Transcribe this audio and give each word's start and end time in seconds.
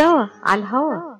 سوا 0.00 0.26
على 0.42 0.60
الهوا. 0.60 1.16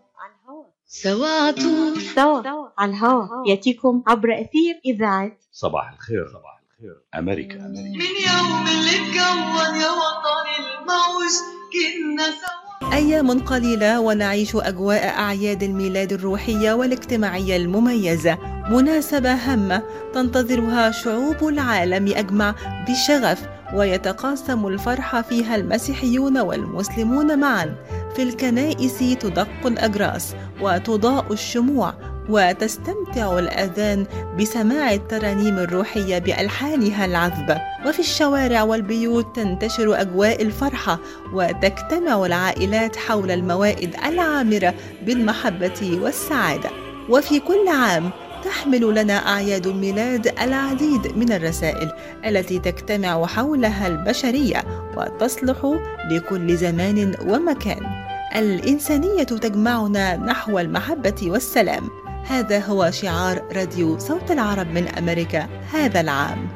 سوا 0.87 1.29
عطول 1.29 2.01
سوا 2.01 2.43
على 2.79 2.91
الهوا. 2.93 3.27
يأتيكم 3.47 4.03
عبر 4.07 4.29
أثير 4.33 4.81
إذاعة. 4.87 5.33
صباح 5.53 5.93
الخير. 5.93 6.27
صباح 6.29 6.61
الخير 6.65 6.97
أمريكا. 7.19 7.55
أمريكا 7.55 7.69
من 7.69 8.15
يوم 8.29 8.67
اللي 8.67 8.91
اتكون 8.91 9.81
يا 9.81 9.91
وطني 9.91 10.57
الموج 10.61 11.35
كنا 11.73 12.25
سوا. 12.25 12.93
أيام 12.93 13.41
قليلة 13.41 14.01
ونعيش 14.01 14.57
أجواء 14.57 15.09
أعياد 15.09 15.63
الميلاد 15.63 16.13
الروحية 16.13 16.73
والاجتماعية 16.73 17.57
المميزة. 17.57 18.39
مناسبة 18.71 19.33
هامة 19.33 19.83
تنتظرها 20.15 20.91
شعوب 20.91 21.49
العالم 21.49 22.13
أجمع 22.17 22.55
بشغف 22.89 23.49
ويتقاسم 23.75 24.67
الفرح 24.67 25.21
فيها 25.21 25.57
المسيحيون 25.57 26.39
والمسلمون 26.39 27.39
معا. 27.39 27.75
في 28.17 28.23
الكنائس 28.23 28.99
تدق 28.99 29.67
الأجراس 29.67 30.35
وتضاء 30.61 31.33
الشموع 31.33 31.95
وتستمتع 32.29 33.39
الآذان 33.39 34.07
بسماع 34.39 34.93
الترانيم 34.93 35.59
الروحية 35.59 36.19
بألحانها 36.19 37.05
العذبة 37.05 37.61
وفي 37.87 37.99
الشوارع 37.99 38.63
والبيوت 38.63 39.37
تنتشر 39.37 40.01
أجواء 40.01 40.43
الفرحة 40.43 40.99
وتجتمع 41.33 42.27
العائلات 42.27 42.97
حول 42.97 43.31
الموائد 43.31 43.95
العامرة 44.07 44.75
بالمحبة 45.07 45.99
والسعادة. 46.03 46.71
وفي 47.09 47.41
كل 47.41 47.69
عام 47.69 48.11
تحمل 48.45 48.95
لنا 48.95 49.29
أعياد 49.29 49.67
الميلاد 49.67 50.41
العديد 50.43 51.17
من 51.17 51.33
الرسائل 51.33 51.93
التي 52.27 52.59
تجتمع 52.59 53.27
حولها 53.27 53.87
البشرية 53.87 54.65
وتصلح 54.97 55.79
لكل 56.11 56.57
زمان 56.57 57.15
ومكان. 57.27 58.00
الإنسانية 58.37 59.23
تجمعنا 59.23 60.17
نحو 60.17 60.59
المحبة 60.59 61.15
والسلام. 61.23 61.91
هذا 62.27 62.59
هو 62.59 62.91
شعار 62.91 63.43
راديو 63.53 63.99
صوت 63.99 64.31
العرب 64.31 64.67
من 64.67 64.89
أمريكا 64.89 65.49
هذا 65.73 66.01
العام. 66.01 66.49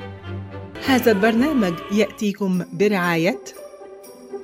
هذا 0.86 1.12
البرنامج 1.12 1.74
يأتيكم 1.92 2.64
برعاية 2.72 3.40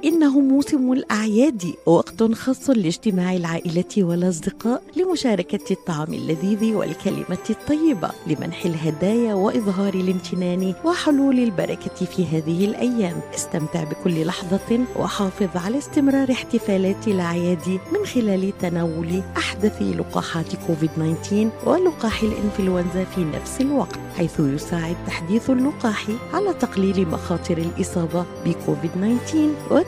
إنه 0.05 0.41
موسم 0.41 0.93
الأعياد 0.93 1.75
وقت 1.87 2.23
خاص 2.23 2.71
لاجتماع 2.71 3.37
العائلة 3.37 3.85
والأصدقاء 3.99 4.83
لمشاركة 4.97 5.73
الطعام 5.73 6.15
اللذيذ 6.15 6.75
والكلمة 6.75 7.39
الطيبة 7.51 8.11
لمنح 8.27 8.65
الهدايا 8.65 9.35
وإظهار 9.35 9.95
الامتنان 9.95 10.75
وحلول 10.85 11.39
البركة 11.39 12.07
في 12.07 12.27
هذه 12.27 12.65
الأيام. 12.65 13.21
استمتع 13.35 13.85
بكل 13.85 14.27
لحظة 14.27 14.81
وحافظ 14.97 15.57
على 15.57 15.79
استمرار 15.79 16.31
احتفالات 16.33 17.09
الأعياد 17.09 17.81
من 17.93 18.07
خلال 18.07 18.53
تناول 18.59 19.23
أحدث 19.37 19.83
لقاحات 19.83 20.47
كوفيد-19 20.67 21.67
ولقاح 21.69 22.23
الإنفلونزا 22.23 23.05
في 23.05 23.25
نفس 23.25 23.61
الوقت 23.61 23.99
حيث 24.17 24.41
يساعد 24.41 24.97
تحديث 25.07 25.51
اللقاح 25.51 26.07
على 26.33 26.55
تقليل 26.55 27.09
مخاطر 27.09 27.59
الإصابة 27.59 28.25
بكوفيد-19 28.47 29.37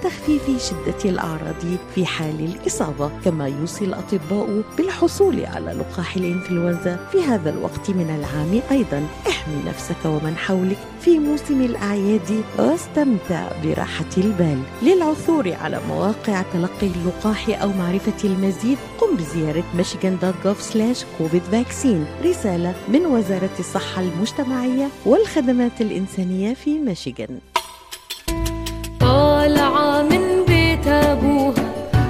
وتخفيف 0.03 0.71
شدة 0.71 1.11
الأعراض 1.11 1.63
في 1.95 2.07
حال 2.07 2.41
الإصابة 2.41 3.11
كما 3.25 3.49
يوصي 3.49 3.85
الأطباء 3.85 4.63
بالحصول 4.79 5.47
على 5.47 5.73
لقاح 5.73 6.17
الإنفلونزا 6.17 6.97
في 7.13 7.23
هذا 7.23 7.51
الوقت 7.51 7.91
من 7.91 8.11
العام 8.19 8.61
أيضا. 8.71 9.07
احمي 9.29 9.57
نفسك 9.67 10.05
ومن 10.05 10.37
حولك 10.37 10.79
في 11.01 11.19
موسم 11.19 11.61
الأعياد 11.61 12.45
واستمتع 12.59 13.49
براحة 13.65 14.11
البال. 14.19 14.63
للعثور 14.83 15.53
على 15.53 15.81
مواقع 15.89 16.43
تلقي 16.43 16.87
اللقاح 16.87 17.63
أو 17.63 17.73
معرفة 17.73 18.29
المزيد 18.29 18.79
قم 19.01 19.17
بزيارة 19.17 19.65
michigan.gov 19.79 20.77
كوفيد 21.19 21.43
فاكسين 21.43 22.07
رسالة 22.25 22.75
من 22.89 23.07
وزارة 23.07 23.57
الصحة 23.59 24.03
المجتمعية 24.03 24.89
والخدمات 25.07 25.81
الإنسانية 25.81 26.55
في 26.55 26.79
ميشيغان. 26.79 27.52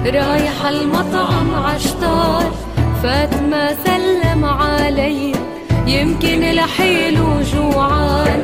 رايحة 0.05 0.69
المطعم 0.69 1.55
عشتار 1.55 2.51
فاطمة 3.03 3.77
سلم 3.85 4.45
علي 4.45 5.31
يمكن 5.87 6.43
الحلو 6.43 7.41
جوعان. 7.53 8.43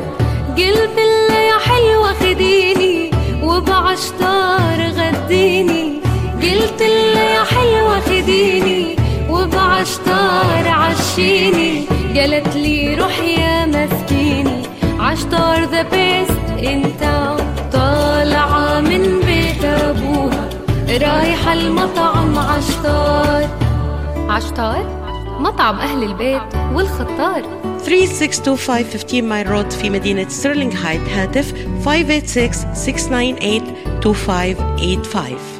قلت 0.56 0.96
لها 0.96 1.40
يا 1.40 1.58
حلوة 1.58 2.12
خديني 2.12 3.10
وبعشتار 3.42 4.78
غديني. 4.98 6.00
قلت 6.42 6.82
لها 6.82 7.24
يا 7.24 7.44
حلوة 7.44 8.00
خديني 8.00 8.96
وبعشتار 9.30 10.68
عشيني. 10.68 11.86
قالت 12.16 12.56
لي 12.56 12.94
روح 12.94 13.18
يا 13.18 13.66
مسكيني 13.66 14.62
عشتار 15.00 15.64
the 15.64 15.82
best 15.82 16.64
انت 16.64 17.02
أبوها 17.02 18.69
رايحة 20.98 21.52
المطعم 21.52 22.38
عشتار 22.38 23.48
عشتار 24.28 25.00
مطعم 25.40 25.78
أهل 25.78 26.02
البيت 26.02 26.54
والخطار. 26.72 27.60
3625 27.78 29.00
15 29.00 29.22
Mile 29.22 29.50
Road 29.50 29.70
في 29.70 29.90
مدينة 29.90 30.28
ستيرلينغ 30.28 30.72
هايت. 30.74 31.08
هاتف 31.08 31.54
586-698-2585 35.56 35.59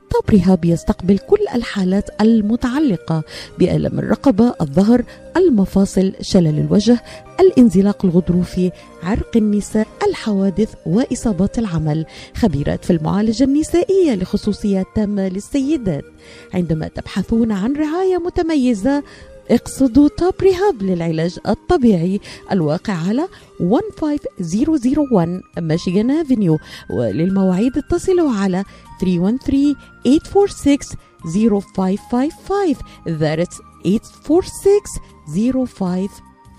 طب 0.11 0.33
رهاب 0.35 0.65
يستقبل 0.65 1.17
كل 1.17 1.39
الحالات 1.55 2.09
المتعلقة 2.21 3.23
بألم 3.59 3.99
الرقبة 3.99 4.53
الظهر 4.61 5.03
المفاصل 5.37 6.13
شلل 6.21 6.59
الوجه 6.59 7.03
الانزلاق 7.39 8.05
الغضروفي 8.05 8.71
عرق 9.03 9.37
النساء 9.37 9.87
الحوادث 10.07 10.73
وإصابات 10.85 11.59
العمل. 11.59 12.05
خبيرات 12.35 12.85
في 12.85 12.93
المعالجة 12.93 13.43
النسائية 13.43 14.15
لخصوصيات 14.15 14.85
تامة 14.95 15.27
للسيدات. 15.27 16.03
عندما 16.53 16.87
تبحثون 16.87 17.51
عن 17.51 17.73
رعاية 17.75 18.17
متميزة 18.17 19.03
اقصدوا 19.49 20.09
توب 20.17 20.33
ريهاب 20.41 20.83
للعلاج 20.83 21.39
الطبيعي 21.47 22.19
الواقع 22.51 22.93
على 22.93 23.27
15001 23.59 25.41
ميشيغان 25.59 26.11
افنيو 26.11 26.59
وللمواعيد 26.89 27.77
اتصلوا 27.77 28.31
على 28.31 28.63
313 29.01 29.75
846 30.05 30.77
0555 31.25 32.75
that's 33.07 33.57
846 33.85 36.07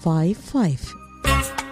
0555 0.05 1.72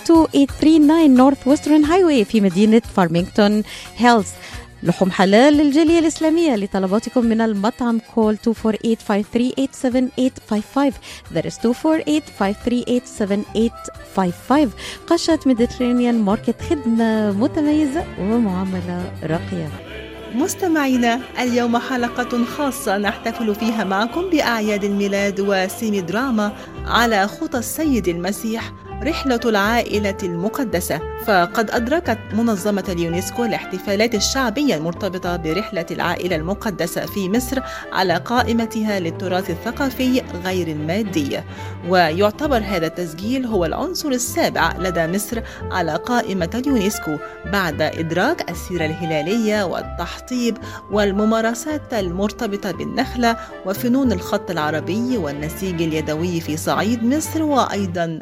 32839 0.07 1.15
Northwestern 1.15 1.85
Highway 1.85 2.25
في 2.25 2.41
مدينة 2.41 2.81
فارمينغتون 2.95 3.63
هيلز 3.97 4.27
لحوم 4.83 5.11
حلال 5.11 5.53
للجالية 5.53 5.99
الإسلامية 5.99 6.55
لطلباتكم 6.55 7.25
من 7.25 7.41
المطعم 7.41 7.99
call 8.15 8.37
248-538-7855 8.37 8.41
that 11.35 11.45
is 11.45 11.53
248-538-7855 11.59 11.63
قشة 15.07 15.39
Mediterranean 15.45 16.21
Market 16.21 16.61
خدمة 16.61 17.31
متميزة 17.31 18.05
ومعاملة 18.19 19.11
راقية. 19.23 19.69
مستمعينا 20.35 21.19
اليوم 21.39 21.77
حلقة 21.77 22.45
خاصة 22.45 22.97
نحتفل 22.97 23.55
فيها 23.55 23.83
معكم 23.83 24.29
بأعياد 24.29 24.83
الميلاد 24.83 25.39
و 25.39 25.51
semi 25.51 26.01
drama 26.01 26.55
على 26.85 27.27
خطى 27.27 27.57
السيد 27.57 28.07
المسيح. 28.07 28.73
رحلة 29.03 29.39
العائلة 29.45 30.17
المقدسة. 30.23 30.99
فقد 31.25 31.71
أدرجت 31.71 32.17
منظمة 32.33 32.83
اليونسكو 32.89 33.45
الاحتفالات 33.45 34.15
الشعبية 34.15 34.75
المرتبطة 34.75 35.35
برحلة 35.35 35.85
العائلة 35.91 36.35
المقدسة 36.35 37.05
في 37.05 37.29
مصر 37.29 37.59
على 37.91 38.17
قائمتها 38.17 38.99
للتراث 38.99 39.49
الثقافي 39.49 40.21
غير 40.45 40.67
المادي. 40.67 41.39
ويعتبر 41.89 42.57
هذا 42.57 42.87
التسجيل 42.87 43.45
هو 43.45 43.65
العنصر 43.65 44.09
السابع 44.09 44.73
لدى 44.77 45.07
مصر 45.07 45.41
على 45.71 45.95
قائمة 45.95 46.49
اليونسكو 46.55 47.17
بعد 47.45 47.81
إدراج 47.81 48.51
السيرة 48.51 48.85
الهلالية 48.85 49.63
والتحطيب 49.63 50.57
والممارسات 50.91 51.93
المرتبطة 51.93 52.71
بالنخلة 52.71 53.37
وفنون 53.65 54.11
الخط 54.11 54.51
العربي 54.51 55.17
والنسيج 55.17 55.81
اليدوي 55.81 56.41
في 56.41 56.57
صعيد 56.57 57.03
مصر 57.03 57.43
وأيضا 57.43 58.19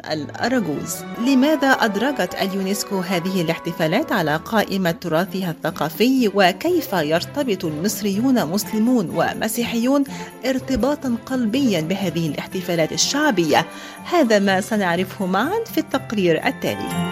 الأراجوز 0.70 1.04
لماذا 1.28 1.68
أدرجت 1.68 2.34
اليونسكو 2.34 2.98
هذه 2.98 3.40
الاحتفالات 3.40 4.12
على 4.12 4.36
قائمة 4.36 4.90
تراثها 4.90 5.50
الثقافي؟ 5.50 6.30
وكيف 6.34 6.92
يرتبط 6.92 7.64
المصريون 7.64 8.46
مسلمون 8.46 9.10
ومسيحيون 9.10 10.04
ارتباطا 10.46 11.16
قلبيا 11.26 11.80
بهذه 11.80 12.28
الاحتفالات 12.28 12.92
الشعبية؟ 12.92 13.66
هذا 14.04 14.38
ما 14.38 14.60
سنعرفه 14.60 15.26
معا 15.26 15.64
في 15.74 15.78
التقرير 15.78 16.46
التالي. 16.46 17.10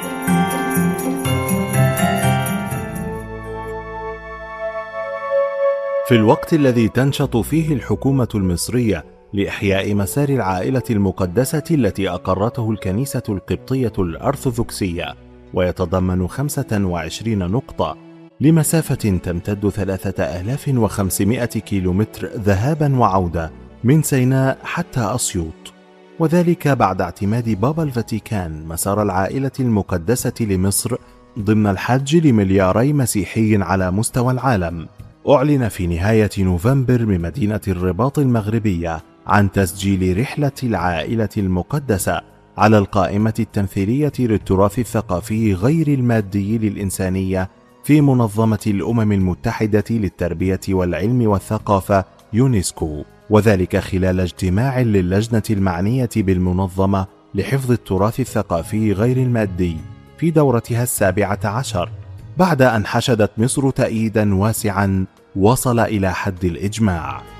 في 6.09 6.15
الوقت 6.15 6.53
الذي 6.53 6.89
تنشط 6.89 7.37
فيه 7.37 7.75
الحكومة 7.75 8.29
المصرية 8.35 9.18
لإحياء 9.33 9.95
مسار 9.95 10.29
العائلة 10.29 10.83
المقدسة 10.91 11.63
التي 11.71 12.11
أقرته 12.11 12.71
الكنيسة 12.71 13.23
القبطية 13.29 13.93
الأرثوذكسية 13.99 15.15
ويتضمن 15.55 16.29
25 16.29 17.39
نقطة 17.39 17.97
لمسافة 18.41 18.95
تمتد 18.95 19.69
3500 19.69 21.45
كيلومتر 21.45 22.27
ذهابا 22.27 22.99
وعودة 22.99 23.51
من 23.85 24.03
سيناء 24.03 24.59
حتى 24.63 25.01
أسيوط. 25.01 25.73
وذلك 26.19 26.69
بعد 26.69 27.01
اعتماد 27.01 27.49
بابا 27.49 27.83
الفاتيكان 27.83 28.67
مسار 28.67 29.03
العائلة 29.03 29.51
المقدسة 29.61 30.33
لمصر 30.41 30.97
ضمن 31.39 31.67
الحج 31.67 32.27
لملياري 32.27 32.93
مسيحي 32.93 33.63
على 33.63 33.91
مستوى 33.91 34.33
العالم. 34.33 34.89
أعلن 35.29 35.69
في 35.69 35.87
نهاية 35.87 36.31
نوفمبر 36.39 37.05
بمدينة 37.05 37.61
الرباط 37.69 38.19
المغربية 38.19 39.01
عن 39.29 39.53
تسجيل 39.53 40.21
رحلة 40.21 40.53
العائلة 40.63 41.29
المقدسة 41.37 42.21
على 42.59 42.79
القائمة 42.79 43.35
التمثيلية 43.39 44.13
للتراث 44.19 44.79
الثقافي 44.79 45.55
غير 45.55 45.89
المادي 45.89 46.59
للإنسانية 46.59 47.51
في 47.85 48.01
منظمة 48.01 48.61
الأمم 48.67 49.13
المتحدة 49.13 49.85
للتربية 49.91 50.61
والعلم 50.69 51.27
والثقافة 51.27 52.05
يونسكو. 52.33 53.05
وذلك 53.31 53.77
خلال 53.77 54.21
اجتماع 54.21 54.81
للجنة 54.81 55.43
المعنية 55.51 56.09
بالمنظمة 56.17 57.07
لحفظ 57.35 57.71
التراث 57.71 58.21
الثقافي 58.21 58.93
غير 58.93 59.17
المادي 59.17 59.77
في 60.19 60.31
دورتها 60.31 60.83
السابعة 60.83 61.41
عشر 61.45 61.91
بعد 62.39 62.63
أن 62.63 62.87
حشدت 62.87 63.31
مصر 63.39 63.71
تأييدا 63.71 64.35
واسعا 64.35 65.07
وصل 65.37 65.81
إلى 65.81 66.15
حد 66.15 66.45
الإجماع. 66.45 67.38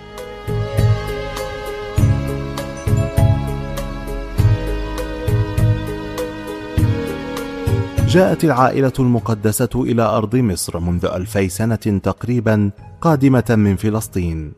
جاءت 8.09 8.45
العائلة 8.45 8.93
المقدسة 8.99 9.69
إلى 9.75 10.03
أرض 10.03 10.37
مصر 10.37 10.81
منذ 10.81 11.05
ألفي 11.05 11.49
سنة 11.49 12.01
تقريبا 12.03 12.71
قادمة 13.01 13.45
من 13.49 13.77
فلسطين. 13.77 14.53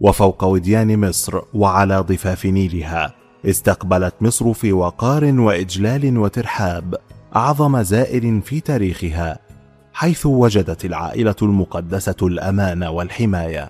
وفوق 0.00 0.44
وديان 0.44 1.08
مصر 1.08 1.40
وعلى 1.54 1.98
ضفاف 1.98 2.46
نيلها 2.46 3.14
استقبلت 3.46 4.14
مصر 4.20 4.52
في 4.52 4.72
وقار 4.72 5.24
وإجلال 5.24 6.18
وترحاب 6.18 6.94
أعظم 7.36 7.82
زائر 7.82 8.40
في 8.40 8.60
تاريخها 8.60 9.38
حيث 9.92 10.26
وجدت 10.26 10.84
العائلة 10.84 11.36
المقدسة 11.42 12.16
الأمان 12.22 12.82
والحماية. 12.82 13.68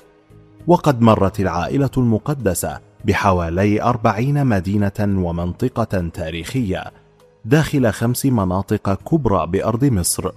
وقد 0.67 1.01
مرت 1.01 1.41
العائلة 1.41 1.91
المقدسة 1.97 2.81
بحوالي 3.05 3.83
أربعين 3.83 4.47
مدينة 4.47 5.01
ومنطقة 5.01 6.09
تاريخية 6.15 7.00
داخل 7.45 7.91
خمس 7.91 8.27
مناطق 8.27 8.95
كبرى 8.95 9.47
بأرض 9.47 9.85
مصر. 9.85 10.31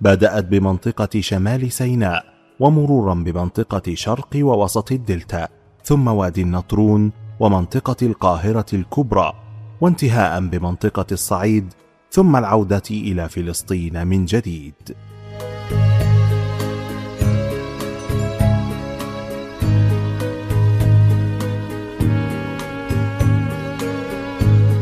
بدأت 0.00 0.44
بمنطقة 0.44 1.20
شمال 1.20 1.72
سيناء 1.72 2.24
ومرورا 2.60 3.14
بمنطقة 3.14 3.94
شرق 3.94 4.28
ووسط 4.36 4.92
الدلتا 4.92 5.48
ثم 5.84 6.08
وادي 6.08 6.42
النطرون 6.42 7.12
ومنطقة 7.40 8.06
القاهرة 8.06 8.66
الكبرى 8.72 9.32
وانتهاء 9.80 10.40
بمنطقة 10.40 11.06
الصعيد 11.12 11.72
ثم 12.10 12.36
العودة 12.36 12.82
إلى 12.90 13.28
فلسطين 13.28 14.06
من 14.06 14.24
جديد. 14.24 14.74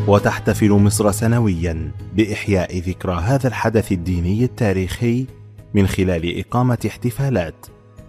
وتحتفل 0.09 0.71
مصر 0.71 1.11
سنويا 1.11 1.91
بإحياء 2.17 2.79
ذكرى 2.79 3.15
هذا 3.15 3.49
الحدث 3.49 3.93
الديني 3.93 4.45
التاريخي 4.45 5.27
من 5.75 5.87
خلال 5.87 6.39
إقامة 6.41 6.79
احتفالات 6.87 7.67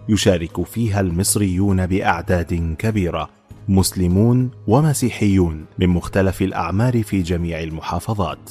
يشارك 0.08 0.62
فيها 0.66 1.00
المصريون 1.00 1.86
بأعداد 1.86 2.74
كبيرة 2.78 3.28
مسلمون 3.68 4.50
ومسيحيون 4.66 5.64
من 5.78 5.88
مختلف 5.88 6.42
الأعمار 6.42 7.02
في 7.02 7.22
جميع 7.22 7.60
المحافظات. 7.60 8.50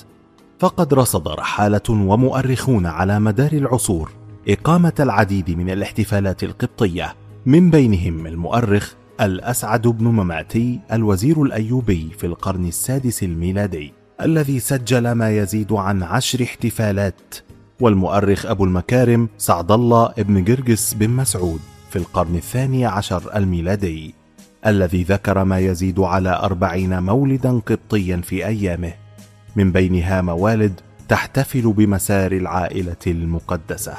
فقد 0.59 0.93
رصد 0.93 1.27
رحالة 1.27 1.89
ومؤرخون 1.89 2.85
على 2.85 3.19
مدار 3.19 3.51
العصور 3.51 4.11
إقامة 4.47 4.93
العديد 4.99 5.51
من 5.51 5.69
الاحتفالات 5.69 6.43
القبطية 6.43 7.15
من 7.45 7.69
بينهم 7.69 8.27
المؤرخ 8.27 8.93
الأسعد 9.21 9.87
بن 9.87 10.05
مماتي 10.05 10.79
الوزير 10.91 11.43
الأيوبي 11.43 12.09
في 12.17 12.25
القرن 12.25 12.65
السادس 12.65 13.23
الميلادي 13.23 13.93
الذي 14.21 14.59
سجل 14.59 15.11
ما 15.11 15.37
يزيد 15.37 15.73
عن 15.73 16.03
عشر 16.03 16.43
احتفالات 16.43 17.35
والمؤرخ 17.79 18.45
أبو 18.45 18.65
المكارم 18.65 19.29
سعد 19.37 19.71
الله 19.71 20.13
بن 20.17 20.43
جرجس 20.43 20.93
بن 20.93 21.09
مسعود 21.09 21.59
في 21.89 21.95
القرن 21.95 22.35
الثاني 22.35 22.85
عشر 22.85 23.35
الميلادي 23.35 24.13
الذي 24.65 25.03
ذكر 25.03 25.43
ما 25.43 25.59
يزيد 25.59 25.99
على 25.99 26.29
أربعين 26.29 27.03
مولدا 27.03 27.51
قبطيا 27.51 28.17
في 28.17 28.47
أيامه 28.47 28.93
من 29.55 29.71
بينها 29.71 30.21
موالد 30.21 30.81
تحتفل 31.09 31.73
بمسار 31.73 32.31
العائلة 32.31 32.95
المقدسة. 33.07 33.93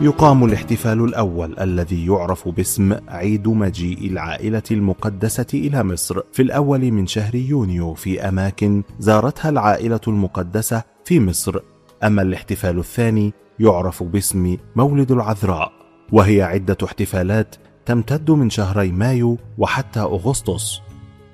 يقام 0.00 0.44
الاحتفال 0.44 1.04
الأول 1.04 1.58
الذي 1.58 2.06
يعرف 2.06 2.48
باسم 2.48 2.96
عيد 3.08 3.48
مجيء 3.48 4.06
العائلة 4.06 4.62
المقدسة 4.70 5.46
إلى 5.54 5.82
مصر 5.82 6.20
في 6.32 6.42
الأول 6.42 6.92
من 6.92 7.06
شهر 7.06 7.34
يونيو 7.34 7.94
في 7.94 8.28
أماكن 8.28 8.82
زارتها 8.98 9.48
العائلة 9.48 10.00
المقدسة 10.08 10.82
في 11.04 11.20
مصر. 11.20 11.60
أما 12.04 12.22
الاحتفال 12.22 12.78
الثاني 12.78 13.32
يعرف 13.60 14.02
باسم 14.02 14.56
مولد 14.76 15.12
العذراء 15.12 15.72
وهي 16.12 16.42
عدة 16.42 16.76
احتفالات 16.84 17.56
تمتد 17.86 18.30
من 18.30 18.50
شهري 18.50 18.92
مايو 18.92 19.38
وحتى 19.58 20.00
أغسطس 20.00 20.80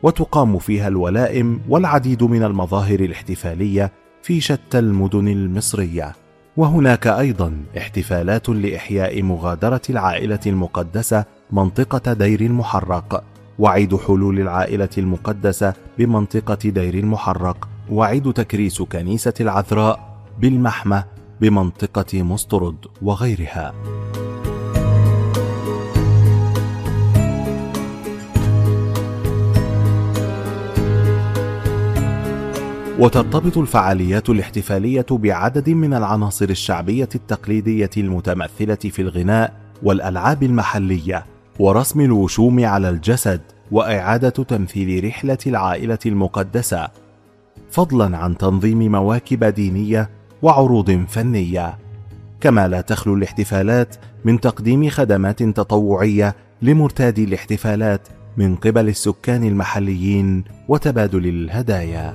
وتقام 0.03 0.59
فيها 0.59 0.89
الولائم 0.89 1.61
والعديد 1.69 2.23
من 2.23 2.43
المظاهر 2.43 3.01
الاحتفالية 3.01 3.93
في 4.23 4.41
شتى 4.41 4.79
المدن 4.79 5.29
المصرية. 5.29 6.24
وهناك 6.57 7.07
أيضا 7.07 7.65
احتفالات 7.79 8.49
لإحياء 8.49 9.23
مغادرة 9.23 9.81
العائلة 9.91 10.41
المقدسة 10.47 11.25
منطقة 11.51 12.13
دير 12.13 12.41
المحرق 12.41 13.25
وعيد 13.59 13.97
حلول 13.97 14.41
العائلة 14.41 14.89
المقدسة 14.99 15.75
بمنطقة 15.99 16.59
دير 16.71 16.95
المحرق 16.95 17.69
وعيد 17.91 18.33
تكريس 18.33 18.83
كنيسة 18.83 19.35
العذراء 19.41 20.25
بالمحمه 20.41 21.05
بمنطقة 21.41 22.23
مسترد 22.23 22.87
وغيرها. 23.03 23.75
وترتبط 32.99 33.59
الفعاليات 33.59 34.31
الاحتفالية 34.31 35.07
بعدد 35.11 35.71
من 35.71 35.95
العناصر 35.95 36.49
الشعبية 36.49 37.09
التقليدية 37.15 37.91
المتمثلة 37.97 38.75
في 38.75 39.03
الغناء 39.03 39.53
والألعاب 39.83 40.43
المحلية 40.43 41.27
ورسم 41.59 42.01
الوشوم 42.01 42.65
على 42.65 42.91
الجسد 42.91 43.41
وإعادة 43.71 44.31
تمثيل 44.31 45.05
رحلة 45.05 45.39
العائلة 45.47 45.99
المقدسة. 46.07 46.89
فضلا 47.71 48.17
عن 48.17 48.37
تنظيم 48.37 48.93
مواكب 48.93 49.45
دينية 49.45 50.11
وعروض 50.43 51.05
فنية. 51.09 51.79
كما 52.41 52.69
لا 52.69 52.81
تخلو 52.81 53.15
الاحتفالات 53.15 53.97
من 54.25 54.41
تقديم 54.41 54.89
خدمات 54.89 55.43
تطوعية 55.43 56.37
لمرتادي 56.63 57.25
الاحتفالات 57.25 58.09
من 58.37 58.57
قبل 58.57 58.89
السكان 58.89 59.45
المحليين 59.45 60.45
وتبادل 60.69 61.27
الهدايا. 61.27 62.15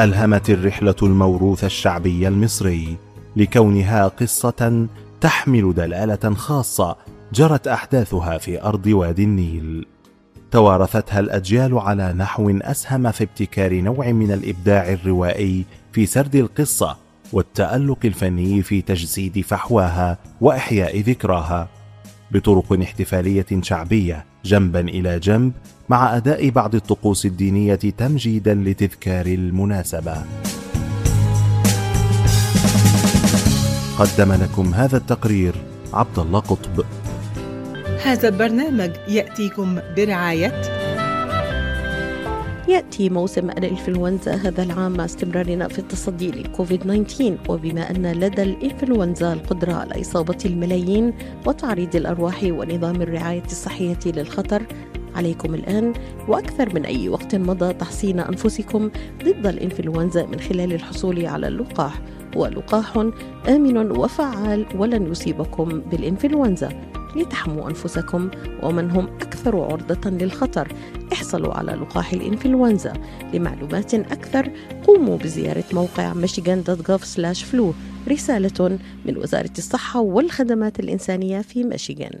ألهمت 0.00 0.50
الرحلة 0.50 0.94
الموروث 1.02 1.64
الشعبي 1.64 2.28
المصري 2.28 2.96
لكونها 3.36 4.08
قصة 4.08 4.86
تحمل 5.20 5.74
دلالة 5.74 6.34
خاصة 6.34 6.96
جرت 7.32 7.68
أحداثها 7.68 8.38
في 8.38 8.62
أرض 8.62 8.86
وادي 8.86 9.24
النيل. 9.24 9.86
توارثتها 10.50 11.20
الأجيال 11.20 11.78
على 11.78 12.12
نحو 12.12 12.50
أسهم 12.50 13.10
في 13.10 13.24
ابتكار 13.24 13.80
نوع 13.80 14.12
من 14.12 14.32
الإبداع 14.32 14.92
الروائي 14.92 15.64
في 15.92 16.06
سرد 16.06 16.36
القصة 16.36 16.96
والتألق 17.32 17.98
الفني 18.04 18.62
في 18.62 18.82
تجسيد 18.82 19.40
فحواها 19.40 20.18
وإحياء 20.40 21.00
ذكراها. 21.00 21.68
بطرق 22.32 22.72
احتفالية 22.82 23.46
شعبية 23.62 24.24
جنبا 24.44 24.80
إلى 24.80 25.18
جنب 25.18 25.52
مع 25.88 26.16
أداء 26.16 26.50
بعض 26.50 26.74
الطقوس 26.74 27.26
الدينية 27.26 27.74
تمجيدا 27.74 28.54
لتذكار 28.54 29.26
المناسبة. 29.26 30.24
قدم 33.98 34.32
لكم 34.32 34.74
هذا 34.74 34.96
التقرير 34.96 35.54
عبد 35.92 36.18
الله 36.18 36.40
قطب. 36.40 36.84
هذا 38.04 38.28
البرنامج 38.28 38.90
يأتيكم 39.08 39.78
برعاية 39.96 40.79
يأتي 42.70 43.08
موسم 43.08 43.50
الإنفلونزا 43.50 44.34
هذا 44.34 44.62
العام 44.62 44.92
مع 44.92 45.04
استمرارنا 45.04 45.68
في 45.68 45.78
التصدي 45.78 46.30
للكوفيد 46.30 46.80
19 46.80 47.38
وبما 47.48 47.90
أن 47.90 48.12
لدى 48.12 48.42
الإنفلونزا 48.42 49.32
القدرة 49.32 49.72
على 49.72 50.00
إصابة 50.00 50.38
الملايين 50.44 51.14
وتعريض 51.46 51.96
الأرواح 51.96 52.42
ونظام 52.44 53.02
الرعاية 53.02 53.44
الصحية 53.44 53.98
للخطر 54.06 54.62
عليكم 55.14 55.54
الآن 55.54 55.92
وأكثر 56.28 56.74
من 56.74 56.84
أي 56.84 57.08
وقت 57.08 57.34
مضى 57.34 57.72
تحصين 57.72 58.20
أنفسكم 58.20 58.90
ضد 59.24 59.46
الإنفلونزا 59.46 60.26
من 60.26 60.40
خلال 60.40 60.72
الحصول 60.72 61.26
على 61.26 61.48
اللقاح. 61.48 62.00
ولقاح 62.36 62.96
آمن 63.48 63.90
وفعال 63.90 64.66
ولن 64.74 65.10
يصيبكم 65.10 65.80
بالإنفلونزا. 65.80 66.68
لتحموا 67.16 67.68
أنفسكم 67.68 68.30
ومن 68.62 68.90
هم 68.90 69.06
أكثر 69.06 69.60
عرضة 69.60 70.10
للخطر. 70.10 70.72
احصلوا 71.12 71.54
على 71.54 71.72
لقاح 71.72 72.12
الإنفلونزا 72.12 72.92
لمعلومات 73.34 73.94
أكثر. 73.94 74.50
قوموا 74.86 75.18
بزيارة 75.18 75.64
موقع 75.72 76.14
michigan.gov/flu 76.14 77.64
رسالة 78.08 78.78
من 79.04 79.16
وزارة 79.16 79.50
الصحة 79.58 80.00
والخدمات 80.00 80.80
الإنسانية 80.80 81.40
في 81.40 81.64
ميشيغان. 81.64 82.20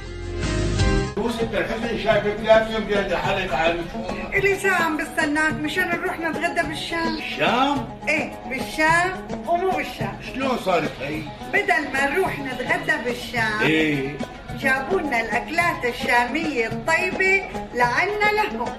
يوسف 1.31 1.53
الحسن 1.55 2.03
شايفك 2.03 2.37
لازم 2.43 2.83
بيد 2.85 3.13
حالك 3.13 3.53
عن 3.53 3.85
إلي 4.33 4.55
ساعة 4.59 4.83
عم 4.83 4.97
بستناك 4.97 5.53
مشان 5.53 5.89
نروح 5.89 6.19
نتغدى 6.19 6.67
بالشام. 6.67 7.17
الشام 7.17 7.89
إيه 8.09 8.31
بالشام 8.49 9.27
ومو 9.47 9.69
بالشام. 9.71 10.17
شلون 10.33 10.57
صارت 10.65 10.91
هي؟ 11.01 11.21
بدل 11.53 11.93
ما 11.93 12.09
نروح 12.09 12.39
نتغدى 12.39 13.03
بالشام 13.05 13.61
إيه. 13.61 14.17
جابوا 14.59 15.01
لنا 15.01 15.21
الأكلات 15.21 15.85
الشامية 15.85 16.67
الطيبة 16.67 17.43
لعنا 17.73 18.31
لهم. 18.35 18.69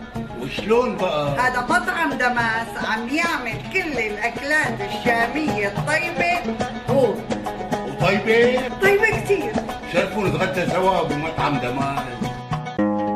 وشلون 0.40 0.96
بقى؟ 0.96 1.28
هذا 1.40 1.60
مطعم 1.60 2.12
دماس 2.12 2.84
عم 2.88 3.08
يعمل 3.08 3.54
كل 3.72 3.98
الأكلات 3.98 4.80
الشامية 4.80 5.68
الطيبة. 5.68 6.56
هو. 6.90 7.14
وطيبة؟ 7.88 8.60
طيبة 8.82 9.20
كتير. 9.24 9.52
شرفوا 9.92 10.28
نتغدى 10.28 10.70
سوا 10.70 11.02
بمطعم 11.02 11.58
دمار 11.58 12.04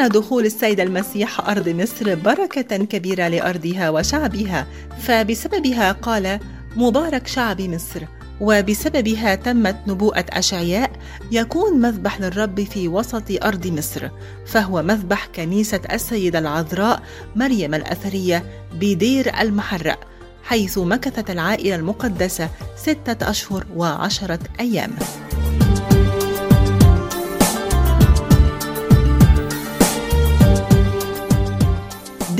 كان 0.00 0.08
دخول 0.08 0.46
السيد 0.46 0.80
المسيح 0.80 1.48
أرض 1.48 1.68
مصر 1.68 2.14
بركة 2.14 2.76
كبيرة 2.76 3.28
لأرضها 3.28 3.90
وشعبها 3.90 4.66
فبسببها 5.00 5.92
قال 5.92 6.40
مبارك 6.76 7.26
شعب 7.26 7.60
مصر 7.60 8.00
وبسببها 8.40 9.34
تمت 9.34 9.76
نبوءة 9.86 10.24
أشعياء 10.30 10.90
يكون 11.32 11.80
مذبح 11.80 12.20
للرب 12.20 12.60
في 12.60 12.88
وسط 12.88 13.44
أرض 13.44 13.66
مصر 13.66 14.08
فهو 14.46 14.82
مذبح 14.82 15.26
كنيسة 15.26 15.80
السيدة 15.92 16.38
العذراء 16.38 17.02
مريم 17.36 17.74
الأثرية 17.74 18.44
بدير 18.74 19.40
المحرق 19.40 19.98
حيث 20.44 20.78
مكثت 20.78 21.30
العائلة 21.30 21.76
المقدسة 21.76 22.48
ستة 22.76 23.30
أشهر 23.30 23.66
وعشرة 23.76 24.40
أيام. 24.60 24.90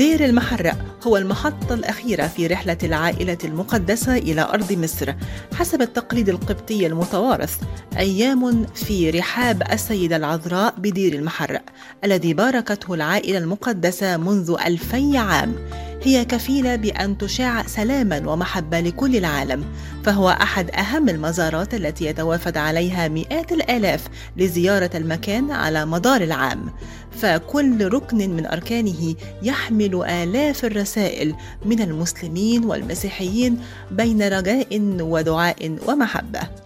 دير 0.01 0.25
المحرق 0.25 0.77
هو 1.07 1.17
المحطة 1.17 1.73
الأخيرة 1.73 2.27
في 2.27 2.47
رحلة 2.47 2.77
العائلة 2.83 3.37
المقدسة 3.43 4.17
إلى 4.17 4.41
أرض 4.41 4.73
مصر 4.73 5.13
حسب 5.53 5.81
التقليد 5.81 6.29
القبطي 6.29 6.87
المتوارث 6.87 7.57
أيام 7.97 8.65
في 8.65 9.09
رحاب 9.09 9.63
السيدة 9.71 10.15
العذراء 10.15 10.75
بدير 10.77 11.13
المحرق 11.13 11.61
الذي 12.03 12.33
باركته 12.33 12.93
العائلة 12.93 13.37
المقدسة 13.37 14.17
منذ 14.17 14.55
ألفي 14.65 15.17
عام. 15.17 15.55
هي 16.03 16.25
كفيلة 16.25 16.75
بأن 16.75 17.17
تشاع 17.17 17.67
سلاما 17.67 18.29
ومحبة 18.29 18.79
لكل 18.79 19.15
العالم 19.15 19.65
فهو 20.03 20.29
أحد 20.29 20.71
أهم 20.71 21.09
المزارات 21.09 21.73
التي 21.73 22.05
يتوافد 22.05 22.57
عليها 22.57 23.07
مئات 23.07 23.51
الآلاف 23.51 24.07
لزيارة 24.37 24.89
المكان 24.95 25.51
على 25.51 25.85
مدار 25.85 26.21
العام. 26.21 26.69
فكل 27.11 27.87
ركن 27.93 28.17
من 28.17 28.45
أركانه 28.45 29.15
يحمل 29.43 30.03
آلاف 30.05 30.65
الرسائل 30.65 31.35
من 31.65 31.81
المسلمين 31.81 32.65
والمسيحيين 32.65 33.59
بين 33.91 34.21
رجاء 34.21 34.67
ودعاء 35.01 35.77
ومحبة. 35.87 36.60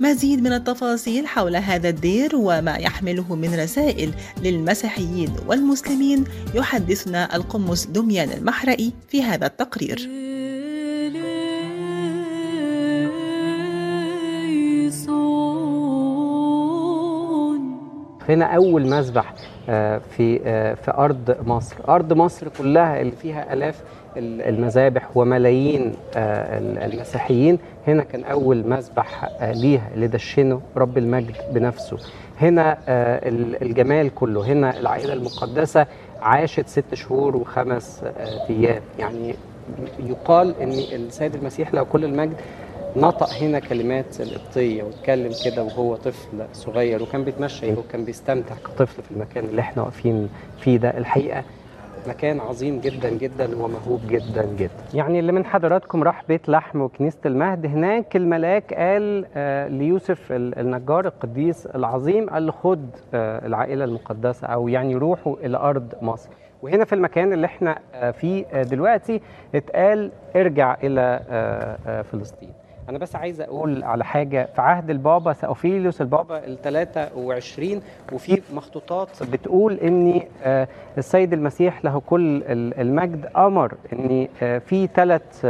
مزيد 0.00 0.42
من 0.42 0.52
التفاصيل 0.52 1.26
حول 1.26 1.56
هذا 1.56 1.88
الدير 1.88 2.36
وما 2.36 2.76
يحمله 2.76 3.34
من 3.34 3.54
رسائل 3.54 4.14
للمسيحيين 4.42 5.30
والمسلمين 5.46 6.24
يحدثنا 6.54 7.36
القمص 7.36 7.86
دميان 7.86 8.32
المحرقي 8.32 8.92
في 9.08 9.22
هذا 9.22 9.46
التقرير. 9.46 10.25
هنا 18.28 18.44
أول 18.44 18.86
مذبح 18.90 19.34
آه، 19.68 19.98
في 20.16 20.40
آه، 20.46 20.74
في 20.74 20.90
أرض 20.90 21.36
مصر. 21.46 21.76
أرض 21.88 22.12
مصر 22.12 22.48
كلها 22.58 23.00
اللي 23.00 23.12
فيها 23.12 23.52
آلاف 23.52 23.82
ال- 24.16 24.42
المذابح 24.42 25.16
وملايين 25.16 25.94
آه، 26.16 26.58
ال- 26.58 26.92
المسيحيين. 26.92 27.58
هنا 27.86 28.02
كان 28.04 28.24
أول 28.24 28.66
مذبح 28.68 29.24
آه، 29.40 29.52
ليها 29.52 29.88
اللي 29.94 30.06
دشنه 30.06 30.60
رب 30.76 30.98
المجد 30.98 31.34
بنفسه. 31.52 31.96
هنا 32.40 32.78
ال- 32.88 33.62
الجمال 33.62 34.14
كله. 34.14 34.46
هنا 34.46 34.78
العائلة 34.80 35.12
المقدسة 35.12 35.86
عاشت 36.22 36.68
ست 36.68 36.94
شهور 36.94 37.36
وخمس 37.36 38.02
أيام. 38.50 38.82
يعني 38.98 39.34
يقال 40.06 40.54
إن 40.60 40.68
السيد 40.72 41.34
المسيح 41.34 41.74
له 41.74 41.82
كل 41.82 42.04
المجد 42.04 42.36
نطق 42.96 43.28
هنا 43.42 43.58
كلمات 43.58 44.20
القبطية 44.20 44.82
واتكلم 44.82 45.32
كده 45.44 45.62
وهو 45.62 45.96
طفل 45.96 46.46
صغير 46.52 47.02
وكان 47.02 47.24
بيتمشى 47.24 47.72
وكان 47.72 48.04
بيستمتع 48.04 48.54
كطفل 48.54 49.02
في 49.02 49.10
المكان 49.10 49.44
اللي 49.44 49.60
إحنا 49.60 49.82
واقفين 49.82 50.28
فيه 50.60 50.76
ده. 50.76 50.98
الحقيقة 50.98 51.42
مكان 52.08 52.40
عظيم 52.40 52.80
جدا 52.80 53.10
جدا 53.10 53.56
ومهوب 53.56 54.00
جدا 54.08 54.44
جدا. 54.58 54.70
يعني 54.94 55.18
اللي 55.18 55.32
من 55.32 55.44
حضراتكم 55.44 56.02
راح 56.02 56.24
بيت 56.28 56.48
لحم 56.48 56.80
وكنيسة 56.80 57.18
المهد 57.26 57.66
هناك 57.66 58.16
الملاك 58.16 58.74
قال 58.74 59.26
آه، 59.36 59.68
ليوسف 59.68 60.32
ال- 60.32 60.58
النجار 60.58 61.06
القديس 61.06 61.66
العظيم 61.66 62.30
قال 62.30 62.46
له 62.46 62.52
خد 62.52 62.90
آه، 63.14 63.46
العائلة 63.46 63.84
المقدسة 63.84 64.46
أو 64.46 64.68
يعني 64.68 64.94
روحوا 64.94 65.36
إلى 65.44 65.56
أرض 65.56 65.92
مصر. 66.02 66.28
وهنا 66.62 66.84
في 66.84 66.94
المكان 66.94 67.32
اللي 67.32 67.46
إحنا 67.46 67.78
آه، 67.94 68.10
فيه 68.10 68.62
دلوقتي 68.62 69.20
اتقال 69.54 70.10
ارجع 70.36 70.76
إلى 70.82 71.20
فلسطين. 72.12 72.52
أنا 72.88 72.98
بس 72.98 73.16
عايز 73.16 73.40
أقول 73.40 73.84
على 73.84 74.04
حاجة 74.04 74.48
في 74.54 74.60
عهد 74.62 74.90
البابا 74.90 75.32
سأوفيليوس 75.32 76.00
البابا 76.00 76.44
ال 76.46 76.62
23 76.62 77.80
وفي 78.12 78.42
مخطوطات 78.54 79.22
بتقول 79.32 79.72
إن 79.74 80.20
آه، 80.44 80.68
السيد 80.98 81.32
المسيح 81.32 81.84
له 81.84 82.00
كل 82.06 82.42
ال- 82.42 82.80
المجد 82.80 83.26
أمر 83.36 83.74
إن 83.92 84.28
آه، 84.42 84.58
في 84.58 84.86
ثلاث 84.86 85.46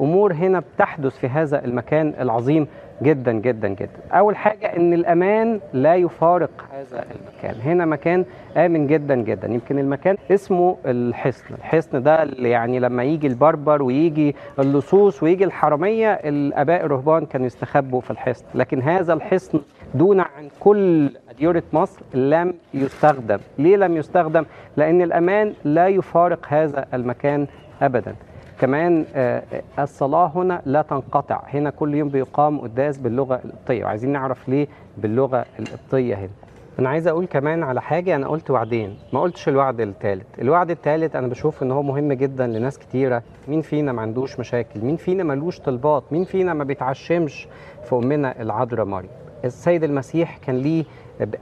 أمور 0.00 0.32
هنا 0.32 0.60
بتحدث 0.60 1.16
في 1.18 1.26
هذا 1.26 1.64
المكان 1.64 2.14
العظيم 2.20 2.66
جدا 3.02 3.32
جدا 3.32 3.68
جدا. 3.68 3.90
أول 4.12 4.36
حاجة 4.36 4.76
إن 4.76 4.92
الأمان 4.94 5.60
لا 5.72 5.94
يفارق 5.94 6.50
هذا 6.72 7.04
المكان. 7.14 7.60
هنا 7.60 7.84
مكان 7.84 8.24
آمن 8.56 8.86
جدا 8.86 9.14
جدا. 9.14 9.48
يمكن 9.48 9.78
المكان 9.78 10.16
اسمه 10.30 10.76
الحصن. 10.86 11.54
الحصن 11.54 12.02
ده 12.02 12.22
يعني 12.38 12.78
لما 12.80 13.04
يجي 13.04 13.26
البربر 13.26 13.82
ويجي 13.82 14.36
اللصوص 14.58 15.22
ويجي 15.22 15.44
الحرامية 15.44 16.12
الآباء 16.56 16.84
الرهبان 16.84 17.26
كانوا 17.26 17.46
يستخبوا 17.46 18.00
في 18.00 18.10
الحصن 18.10 18.44
لكن 18.54 18.82
هذا 18.82 19.12
الحصن 19.12 19.60
دون 19.94 20.20
عن 20.20 20.48
كل 20.60 21.10
أديرة 21.30 21.62
مصر 21.72 22.00
لم 22.14 22.54
يستخدم. 22.74 23.38
ليه 23.58 23.76
لم 23.76 23.96
يستخدم؟ 23.96 24.44
لأن 24.76 25.02
الأمان 25.02 25.54
لا 25.64 25.88
يفارق 25.88 26.46
هذا 26.48 26.86
المكان 26.94 27.46
أبدا. 27.82 28.14
كمان 28.60 29.04
آه، 29.14 29.42
الصلاة 29.78 30.32
هنا 30.34 30.62
لا 30.66 30.82
تنقطع. 30.82 31.42
هنا 31.48 31.70
كل 31.70 31.94
يوم 31.94 32.08
بيقام 32.08 32.58
قداس 32.60 32.98
باللغة 32.98 33.40
القبطية 33.44 33.84
وعايزين 33.84 34.12
نعرف 34.12 34.48
ليه 34.48 34.66
باللغة 34.98 35.44
القبطية 35.58 36.14
هنا. 36.14 36.28
أنا 36.78 36.88
عايز 36.88 37.06
أقول 37.08 37.26
كمان 37.26 37.62
على 37.62 37.82
حاجة 37.82 38.16
أنا 38.16 38.28
قلت 38.28 38.50
وعدين 38.50 38.96
ما 39.12 39.20
قلتش 39.20 39.48
الوعد 39.48 39.80
الثالث 39.80 40.26
الوعد 40.40 40.70
الثالث 40.70 41.16
أنا 41.16 41.26
بشوف 41.26 41.62
إن 41.62 41.70
هو 41.72 41.82
مهم 41.82 42.12
جدا 42.12 42.46
لناس 42.46 42.78
كتيرة. 42.78 43.22
مين 43.48 43.60
فينا 43.62 43.92
ما 43.92 44.02
عندوش 44.02 44.40
مشاكل؟ 44.40 44.80
مين 44.80 44.96
فينا 44.96 45.24
ملوش 45.24 45.60
طلبات؟ 45.60 46.04
مين 46.12 46.24
فينا 46.24 46.54
ما 46.54 46.64
بيتعشمش 46.64 47.48
في 47.84 47.94
أمنا 47.94 48.42
العذراء 48.42 48.86
مريم 48.86 49.10
السيد 49.44 49.84
المسيح 49.84 50.36
كان 50.36 50.56
ليه 50.56 50.84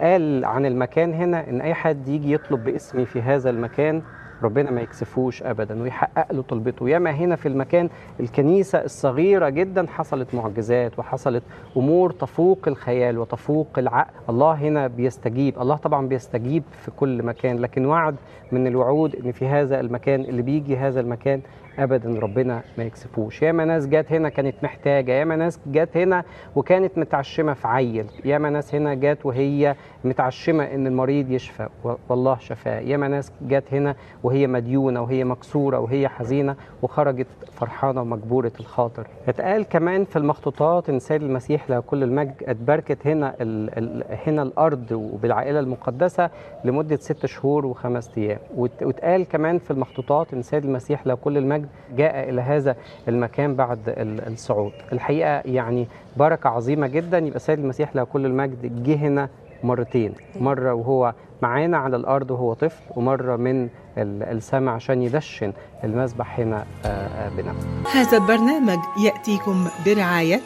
قال 0.01 0.45
عن 0.45 0.67
المكان 0.67 1.15
هنا 1.15 1.49
إن 1.51 1.61
أي 1.61 1.75
حد 1.75 2.09
يجي 2.09 2.33
يطلب 2.33 2.65
باسمي 2.65 3.05
في 3.07 3.23
هذا 3.23 3.51
المكان 3.51 4.03
ربنا 4.43 4.71
ما 4.71 4.81
يكسفوش 4.81 5.43
ابدا 5.43 5.83
ويحقق 5.83 6.33
له 6.33 6.43
طلبته 6.43 6.89
ياما 6.89 7.11
هنا 7.11 7.37
في 7.37 7.49
المكان 7.49 7.89
الكنيسة 8.21 8.79
الصغيرة 8.85 9.49
جدا 9.49 9.87
حصلت 9.87 10.35
معجزات 10.35 10.99
وحصلت 10.99 11.43
أمور 11.77 12.11
تفوق 12.13 12.59
الخيال 12.67 13.19
وتفوق 13.19 13.69
العقل. 13.79 14.11
الله 14.29 14.53
هنا 14.53 14.87
بيستجيب 14.87 15.61
الله 15.61 15.77
طبعا 15.77 16.07
بيستجيب 16.09 16.63
في 16.85 16.91
كل 16.91 17.23
مكان 17.23 17.59
لكن 17.59 17.87
وعد 17.87 18.17
من 18.53 18.67
الوعود 18.67 19.17
إن 19.17 19.33
في 19.33 19.47
هذا 19.47 19.81
المكان 19.81 20.21
اللي 20.21 20.43
بيجي 20.43 20.77
هذا 20.77 21.01
المكان 21.01 21.41
ابدا 21.79 22.19
ربنا 22.21 22.63
ما 22.79 22.85
يكسفوش. 22.85 23.43
ياما 23.43 23.65
ناس 23.65 23.87
جات 23.87 24.13
هنا 24.13 24.29
كانت 24.29 24.55
محتاجة 24.63 25.13
ياما 25.13 25.37
ناس 25.37 25.61
جات 25.67 25.97
هنا 25.97 26.25
وكانت 26.57 26.99
متعشمة 26.99 27.53
في 27.55 27.69
عيل 27.69 28.07
ياما 28.25 28.51
ناس 28.51 28.75
هنا 28.75 28.95
جات 28.95 29.27
وهي 29.27 29.75
متعشمة 30.05 30.65
إن 30.65 30.87
المريض 30.87 31.31
يشفى 31.31 31.69
والله 32.09 32.37
شفاه 32.39 32.81
ياما 32.81 33.09
ناس 33.09 33.33
جات 33.43 33.75
هنا 33.75 33.95
وهي 34.23 34.47
مديونة 34.47 35.03
وهي 35.03 35.25
مكسورة 35.25 35.79
وهي 35.79 36.09
حزينة 36.09 36.57
وخرجت 36.83 37.27
فرحانة 37.53 38.01
ومجبورة 38.01 38.53
الخاطر. 38.61 39.07
اتقال 39.29 39.63
كمان 39.65 40.05
في 40.05 40.17
المخطوطات 40.17 40.89
إن 40.91 40.99
سيد 40.99 41.23
المسيح 41.23 41.71
له 41.71 41.81
كل 41.81 42.03
المجد 42.03 42.35
اتبركت 42.43 43.07
هنا 43.07 43.35
ال 43.41 43.79
ال 43.79 44.05
هنا 44.27 44.43
الأرض 44.43 44.93
وبالعائلة 44.93 45.61
المقدسة 45.61 46.31
لمدة 46.65 46.97
ست 46.97 47.27
شهور 47.27 47.67
وخمس 47.67 48.11
أيام. 48.19 48.39
وات- 48.57 48.83
واتقال 48.83 49.25
كمان 49.29 49.59
في 49.59 49.71
المخطوطات 49.71 50.35
إن 50.35 50.43
سيد 50.43 50.65
المسيح 50.65 51.07
له 51.07 51.15
كل 51.15 51.39
المجد 51.39 51.64
جاء 51.97 52.29
إلى 52.31 52.41
هذا 52.43 52.77
المكان 53.09 53.55
بعد 53.55 53.79
ال- 53.89 54.33
الصعود. 54.33 54.73
الحقيقة 54.93 55.43
يعني 55.45 55.89
بركة 56.17 56.51
عظيمة 56.51 56.87
جدا. 56.87 57.19
يبقى 57.19 57.39
سيد 57.41 57.59
المسيح 57.59 57.97
له 57.97 58.05
كل 58.05 58.27
المجد 58.27 58.85
جه 58.85 58.95
هنا 58.97 59.29
مرتين 59.63 60.15
مرة 60.41 60.75
وهو 60.75 61.15
معانا 61.43 61.77
على 61.79 61.97
الأرض 61.97 62.31
وهو 62.31 62.55
طفل 62.55 62.83
ومرة 62.97 63.37
من 63.37 63.63
ال- 63.99 64.23
السماء 64.23 64.75
عشان 64.75 65.03
يدشن 65.03 65.53
المذبح 65.85 66.41
هنا 66.41 66.65
آه، 66.85 66.89
آه، 66.89 67.29
بنفسه 67.29 67.69
هذا 68.01 68.17
البرنامج 68.19 68.79
يأتيكم 69.05 69.67
برعاية 69.87 70.41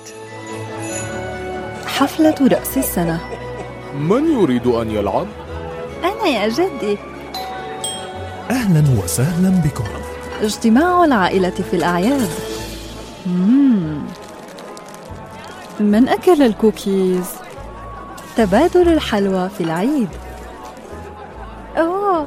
حفلة 1.86 2.34
رأس 2.52 2.78
السنة. 2.78 3.20
من 3.98 4.24
يريد 4.40 4.66
أن 4.66 4.90
يلعب؟ 4.90 5.26
أنا 6.04 6.26
يا 6.28 6.48
جدي. 6.48 6.98
أهلا 8.50 9.00
وسهلا 9.04 9.50
بكم. 9.64 9.84
اجتماع 10.42 11.04
العائلة 11.04 11.50
في 11.50 11.76
الأعياد. 11.76 12.28
مم. 13.26 13.98
من 15.80 16.08
أكل 16.08 16.42
الكوكيز؟ 16.42 17.24
تبادل 18.36 18.88
الحلوى 18.88 19.48
في 19.48 19.64
العيد. 19.64 20.08
أوه 21.76 22.26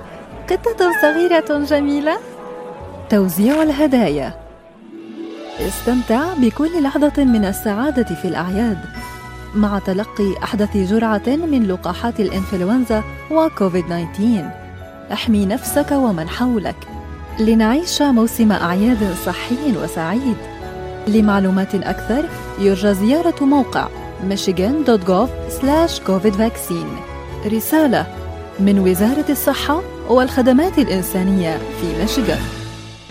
قطة 0.49 0.91
صغيرة 1.01 1.63
جميلة. 1.65 2.17
توزيع 3.09 3.63
الهدايا. 3.63 4.33
استمتع 5.67 6.33
بكل 6.37 6.83
لحظة 6.83 7.23
من 7.23 7.45
السعادة 7.45 8.15
في 8.15 8.27
الأعياد 8.27 8.77
مع 9.55 9.79
تلقي 9.79 10.43
أحدث 10.43 10.77
جرعة 10.77 11.27
من 11.27 11.67
لقاحات 11.67 12.19
الإنفلونزا 12.19 13.03
وكوفيد 13.31 13.85
19 13.85 14.49
احمي 15.13 15.45
نفسك 15.45 15.91
ومن 15.91 16.29
حولك. 16.29 16.75
لنعيش 17.39 18.01
موسم 18.01 18.51
أعياد 18.51 19.15
صحي 19.25 19.77
وسعيد. 19.83 20.37
لمعلومات 21.07 21.75
أكثر 21.75 22.23
يرجى 22.59 22.93
زيارة 22.93 23.45
موقع 23.45 23.87
michigan.gov/covid 24.29 26.33
vaccine. 26.33 26.99
رسالة 27.47 28.05
من 28.59 28.79
وزارة 28.79 29.25
الصحة 29.29 29.81
والخدمات 30.09 30.79
الإنسانية 30.79 31.57
في 31.57 32.01
ميشيغان. 32.01 32.60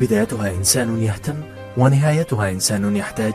بدايتها 0.00 0.50
إنسان 0.50 1.02
يهتم 1.02 1.34
ونهايتها 1.76 2.50
إنسان 2.50 2.96
يحتاج. 2.96 3.34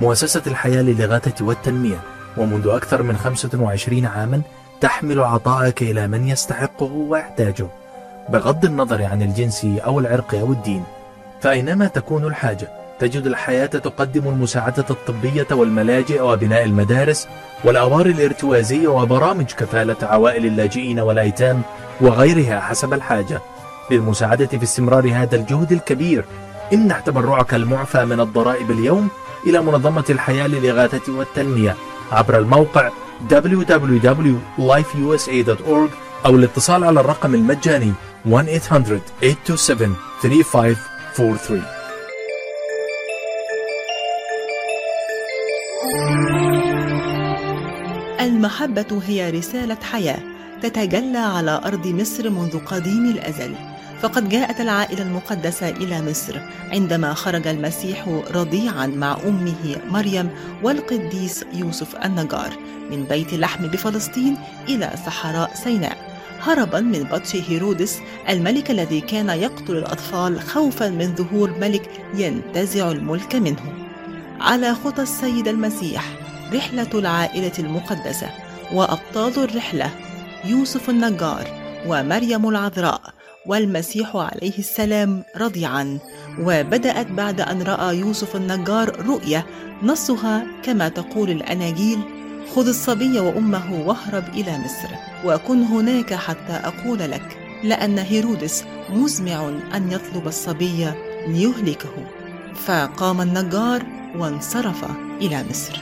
مؤسسة 0.00 0.42
الحياة 0.46 0.82
للإغاثة 0.82 1.44
والتنمية 1.44 2.00
ومنذ 2.36 2.68
أكثر 2.68 3.02
من 3.02 3.16
25 3.16 4.06
عاما 4.06 4.42
تحمل 4.80 5.20
عطاءك 5.20 5.82
إلى 5.82 6.08
من 6.08 6.28
يستحقه 6.28 6.92
ويحتاجه. 6.92 7.66
بغض 8.28 8.64
النظر 8.64 9.04
عن 9.04 9.22
الجنس 9.22 9.64
أو 9.64 10.00
العرق 10.00 10.34
أو 10.34 10.52
الدين 10.52 10.84
فأينما 11.40 11.86
تكون 11.86 12.24
الحاجة 12.24 12.68
تجد 12.98 13.26
الحياة 13.26 13.66
تقدم 13.66 14.28
المساعدة 14.28 14.84
الطبية 14.90 15.46
والملاجئ 15.50 16.20
وبناء 16.20 16.64
المدارس 16.64 17.28
والأوار 17.64 18.06
الارتوازية 18.06 18.88
وبرامج 18.88 19.44
كفالة 19.44 19.96
عوائل 20.02 20.46
اللاجئين 20.46 21.00
والأيتام 21.00 21.62
وغيرها 22.00 22.60
حسب 22.60 22.94
الحاجة. 22.94 23.40
للمساعدة 23.90 24.46
في 24.46 24.62
استمرار 24.62 25.10
هذا 25.12 25.36
الجهد 25.36 25.72
الكبير. 25.72 26.24
امنح 26.72 27.00
تبرعك 27.00 27.54
المعفى 27.54 28.04
من 28.04 28.20
الضرائب 28.20 28.70
اليوم 28.70 29.08
إلى 29.46 29.62
منظمة 29.62 30.04
الحياة 30.10 30.46
للإغاثة 30.46 31.12
والتنمية. 31.12 31.76
عبر 32.12 32.38
الموقع 32.38 32.90
www.lifeusa.org 33.30 35.90
أو 36.26 36.36
الاتصال 36.36 36.84
على 36.84 37.00
الرقم 37.00 37.34
المجاني 37.34 37.92
1-800-827-3543 38.26 38.30
المحبة 48.20 49.02
هي 49.06 49.30
رسالة 49.30 49.78
حياة 49.82 50.18
تتجلى 50.62 51.18
على 51.18 51.60
أرض 51.64 51.86
مصر 51.86 52.30
منذ 52.30 52.58
قديم 52.58 53.06
الأزل. 53.06 53.54
فقد 54.00 54.28
جاءت 54.28 54.60
العائلة 54.60 55.02
المقدسة 55.02 55.68
إلى 55.68 56.02
مصر 56.02 56.40
عندما 56.72 57.14
خرج 57.14 57.46
المسيح 57.46 58.08
رضيعا 58.34 58.86
مع 58.86 59.16
أمه 59.26 59.76
مريم 59.88 60.30
والقديس 60.62 61.44
يوسف 61.52 61.96
النجار 61.96 62.50
من 62.90 63.04
بيت 63.04 63.34
لحم 63.34 63.66
بفلسطين 63.66 64.36
إلى 64.68 64.90
صحراء 65.06 65.54
سيناء 65.54 66.16
هربا 66.40 66.80
من 66.80 67.02
بطش 67.04 67.36
هيرودس 67.36 67.98
الملك 68.28 68.70
الذي 68.70 69.00
كان 69.00 69.28
يقتل 69.28 69.76
الأطفال 69.76 70.40
خوفا 70.40 70.88
من 70.88 71.14
ظهور 71.14 71.50
ملك 71.50 71.90
ينتزع 72.14 72.90
الملك 72.90 73.34
منه. 73.34 73.72
على 74.40 74.74
خطى 74.74 75.02
السيد 75.02 75.48
المسيح 75.48 76.04
رحلة 76.54 76.90
العائلة 76.94 77.52
المقدسة 77.58 78.30
وأبطال 78.72 79.44
الرحلة 79.44 79.90
يوسف 80.44 80.90
النجار 80.90 81.44
ومريم 81.86 82.48
العذراء 82.48 83.15
والمسيح 83.46 84.16
عليه 84.16 84.58
السلام 84.58 85.22
رضيعا. 85.36 85.98
وبدأت 86.38 87.06
بعد 87.06 87.40
أن 87.40 87.62
رأى 87.62 87.96
يوسف 87.96 88.36
النجار 88.36 89.06
رؤية 89.06 89.46
نصها 89.82 90.46
كما 90.62 90.88
تقول 90.88 91.30
الأناجيل 91.30 91.98
خذ 92.54 92.68
الصبي 92.68 93.20
وأمه 93.20 93.86
واهرب 93.86 94.24
إلى 94.28 94.58
مصر 94.58 94.88
وكن 95.24 95.62
هناك 95.62 96.14
حتى 96.14 96.52
أقول 96.52 96.98
لك 96.98 97.38
لأن 97.64 97.98
هيرودس 97.98 98.64
مزمع 98.90 99.48
أن 99.74 99.92
يطلب 99.92 100.26
الصبي 100.26 100.86
ليهلكه. 101.28 101.94
فقام 102.66 103.20
النجار 103.20 103.82
وانصرف 104.16 104.84
إلى 105.20 105.44
مصر. 105.50 105.80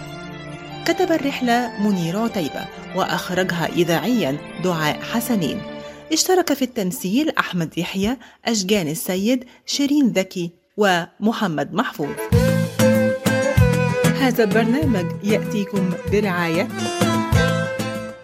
كتب 0.86 1.12
الرحلة 1.12 1.70
منير 1.80 2.18
عتيبة 2.18 2.66
وأخرجها 2.96 3.66
إذاعيا 3.66 4.36
دعاء 4.64 5.00
حسنين. 5.00 5.73
اشترك 6.12 6.52
في 6.52 6.62
التمثيل 6.62 7.30
أحمد 7.38 7.78
يحيى 7.78 8.16
أشجان 8.44 8.88
السيد 8.88 9.44
شيرين 9.66 10.08
ذكي 10.08 10.50
ومحمد 10.76 11.74
محفوظ. 11.74 12.08
هذا 14.20 14.44
البرنامج 14.44 15.06
يأتيكم 15.24 15.90
برعاية. 16.12 16.68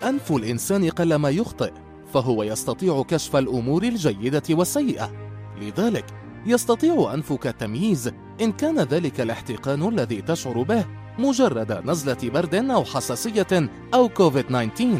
أنف 0.02 0.32
الإنسان 0.32 0.90
قلما 0.90 1.30
يخطئ 1.30 1.72
فهو 2.14 2.42
يستطيع 2.42 3.02
كشف 3.02 3.36
الأمور 3.36 3.82
الجيدة 3.82 4.42
والسيئة. 4.50 5.12
لذلك 5.60 6.04
يستطيع 6.46 7.14
أنفك 7.14 7.46
التمييز 7.46 8.12
إن 8.40 8.52
كان 8.52 8.78
ذلك 8.78 9.20
الاحتقان 9.20 9.88
الذي 9.88 10.22
تشعر 10.22 10.62
به 10.62 10.84
مجرد 11.18 11.72
نزلة 11.84 12.30
برد 12.30 12.54
أو 12.54 12.84
حساسية 12.84 13.70
أو 13.94 14.08
كوفيد 14.08 14.44
19 14.44 14.98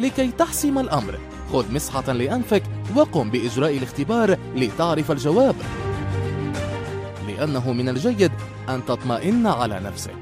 لكي 0.00 0.30
تحسم 0.30 0.78
الأمر. 0.78 1.18
خذ 1.52 1.72
مسحة 1.72 2.12
لأنفك 2.12 2.62
وقم 2.96 3.30
بإجراء 3.30 3.76
الاختبار 3.76 4.36
لتعرف 4.56 5.10
الجواب. 5.10 5.54
لأنه 7.28 7.72
من 7.72 7.88
الجيد 7.88 8.32
أن 8.68 8.84
تطمئن 8.84 9.46
على 9.46 9.80
نفسك. 9.80 10.14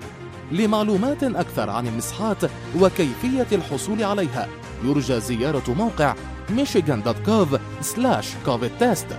لمعلومات 0.52 1.22
أكثر 1.22 1.70
عن 1.70 1.86
المسحات 1.86 2.44
وكيفية 2.80 3.46
الحصول 3.52 4.04
عليها 4.04 4.48
يرجى 4.84 5.20
زيارة 5.20 5.74
موقع 5.74 6.14
michigan.gov 6.56 7.58
covid 8.46 9.14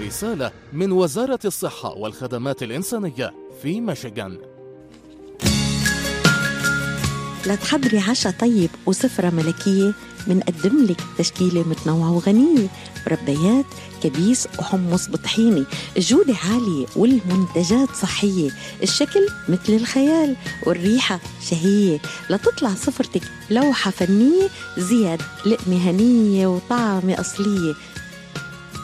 رسالة 0.00 0.50
من 0.72 0.92
وزارة 0.92 1.38
الصحة 1.44 1.94
والخدمات 1.96 2.62
الإنسانية 2.62 3.34
في 3.62 3.80
ميشيغان. 3.80 4.53
لتحضري 7.46 7.98
عشاء 7.98 8.32
طيب 8.32 8.70
وسفرة 8.86 9.30
ملكية 9.30 9.92
منقدم 10.26 10.84
لك 10.84 11.00
تشكيلة 11.18 11.68
متنوعة 11.68 12.12
وغنية 12.12 12.68
مربيات 13.06 13.64
كبيس 14.02 14.48
وحمص 14.58 15.08
بطحيني 15.08 15.64
الجودة 15.96 16.34
عالية 16.44 16.86
والمنتجات 16.96 17.88
صحية 18.02 18.50
الشكل 18.82 19.26
مثل 19.48 19.72
الخيال 19.72 20.36
والريحة 20.66 21.20
شهية 21.50 21.98
لتطلع 22.30 22.74
سفرتك 22.74 23.22
لوحة 23.50 23.90
فنية 23.90 24.48
زياد 24.78 25.22
لقمة 25.46 25.90
هنية 25.90 26.46
وطعمة 26.46 27.20
أصلية. 27.20 27.74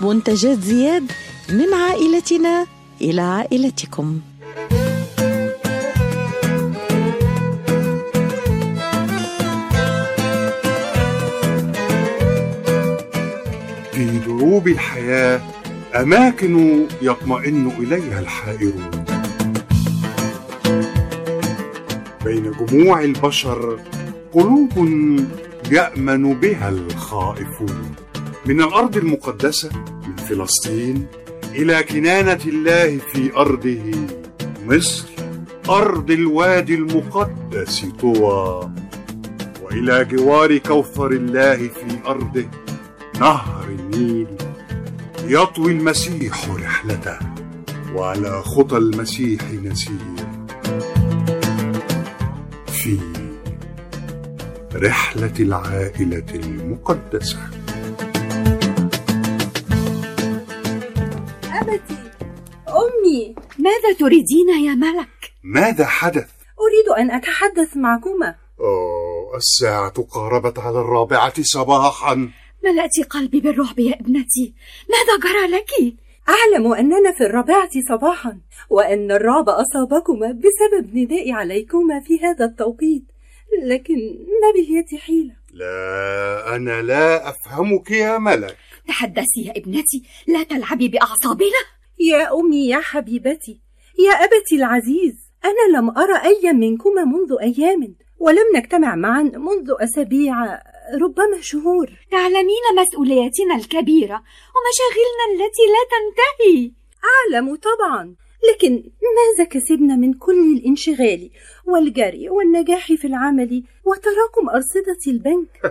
منتجات 0.00 0.60
زياد 0.62 1.12
من 1.50 1.74
عائلتنا 1.74 2.66
إلى 3.00 3.20
عائلتكم. 3.20 4.20
في 14.00 14.18
دروب 14.18 14.68
الحياة 14.68 15.40
أماكن 15.94 16.86
يطمئن 17.02 17.66
إليها 17.78 18.20
الحائرون. 18.20 18.90
بين 22.24 22.52
جموع 22.60 23.02
البشر 23.04 23.80
قلوب 24.32 24.70
يأمن 25.70 26.34
بها 26.34 26.68
الخائفون. 26.68 27.94
من 28.46 28.60
الأرض 28.60 28.96
المقدسة 28.96 29.70
من 30.06 30.16
فلسطين 30.16 31.06
إلى 31.54 31.82
كنانة 31.82 32.40
الله 32.46 32.98
في 33.12 33.36
أرضه 33.36 33.90
مصر 34.66 35.08
أرض 35.68 36.10
الوادي 36.10 36.74
المقدس 36.74 37.84
طوى 38.00 38.70
وإلى 39.62 40.04
جوار 40.04 40.58
كوثر 40.58 41.10
الله 41.10 41.56
في 41.56 41.98
أرضه 42.06 42.48
نهر 43.20 43.68
النيل 43.68 44.26
يطوي 45.24 45.72
المسيح 45.72 46.48
رحلته 46.50 47.18
وعلى 47.94 48.42
خطى 48.42 48.76
المسيح 48.76 49.42
نسير 49.42 49.98
في 52.66 52.98
رحلة 54.74 55.32
العائلة 55.40 56.24
المقدسة 56.34 57.38
أبتي 61.52 61.96
أمي 62.68 63.34
ماذا 63.58 63.92
تريدين 63.98 64.48
يا 64.64 64.74
ملك؟ 64.74 65.32
ماذا 65.44 65.86
حدث؟ 65.86 66.28
أريد 66.60 66.98
أن 66.98 67.10
أتحدث 67.10 67.76
معكما 67.76 68.34
أوه 68.60 69.36
الساعة 69.36 70.02
قاربت 70.10 70.58
على 70.58 70.80
الرابعة 70.80 71.34
صباحا 71.42 72.30
ملأت 72.64 73.06
قلبي 73.10 73.40
بالرعب 73.40 73.78
يا 73.78 73.94
ابنتي. 73.94 74.54
ماذا 74.90 75.32
جرى 75.32 75.46
لك؟ 75.46 75.96
أعلم 76.28 76.72
أننا 76.72 77.12
في 77.12 77.24
الرابعة 77.24 77.70
صباحا 77.88 78.38
وأن 78.70 79.12
الرعب 79.12 79.48
أصابكما 79.48 80.32
بسبب 80.32 80.94
ندائي 80.94 81.32
عليكما 81.32 82.00
في 82.00 82.20
هذا 82.20 82.44
التوقيت. 82.44 83.04
لكن 83.62 83.94
ما 84.42 84.52
باليد 84.54 85.00
حيلة؟ 85.00 85.34
لا 85.52 86.56
أنا 86.56 86.82
لا 86.82 87.28
أفهمك 87.28 87.90
يا 87.90 88.18
ملك. 88.18 88.56
تحدثي 88.88 89.40
يا 89.46 89.52
ابنتي. 89.56 90.02
لا 90.26 90.42
تلعبي 90.42 90.88
بأعصابنا. 90.88 91.80
يا 92.00 92.34
أمي 92.34 92.68
يا 92.68 92.80
حبيبتي 92.80 93.60
يا 93.98 94.12
أبتي 94.12 94.56
العزيز 94.56 95.14
أنا 95.44 95.78
لم 95.78 95.98
أرى 95.98 96.16
أي 96.24 96.52
منكما 96.52 97.04
منذ 97.04 97.36
أيام 97.42 97.94
ولم 98.18 98.56
نجتمع 98.56 98.94
معا 98.94 99.22
منذ 99.22 99.70
أسابيع 99.80 100.34
ربما 100.94 101.40
شهور. 101.40 101.90
تعلمين 102.10 102.64
مسؤولياتنا 102.78 103.54
الكبيرة 103.56 104.22
ومشاغلنا 104.54 105.24
التي 105.32 105.62
لا 105.74 105.82
تنتهي. 105.92 106.72
أعلم 107.04 107.56
طبعا. 107.56 108.14
لكن 108.48 108.72
ماذا 109.16 109.48
كسبنا 109.50 109.96
من 109.96 110.14
كل 110.14 110.56
الانشغال 110.56 111.30
والجري 111.66 112.30
والنجاح 112.30 112.92
في 112.92 113.06
العمل 113.06 113.62
وتراكم 113.84 114.48
أرصدة 114.48 114.98
البنك؟ 115.06 115.48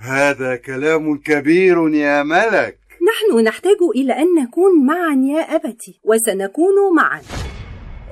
هذا 0.00 0.56
كلام 0.56 1.18
كبير 1.18 1.88
يا 1.88 2.22
ملك. 2.22 2.78
نحن 3.08 3.44
نحتاج 3.44 3.76
إلى 3.96 4.12
أن 4.12 4.34
نكون 4.34 4.86
معا 4.86 5.22
يا 5.24 5.40
أبتي 5.40 6.00
وسنكون 6.04 6.94
معا. 6.96 7.22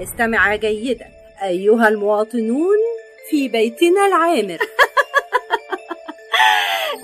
استمع 0.02 0.57
جيدا 0.57 1.07
أيها 1.42 1.88
المواطنون 1.88 2.76
في 3.31 3.48
بيتنا 3.48 4.07
العامر. 4.07 4.59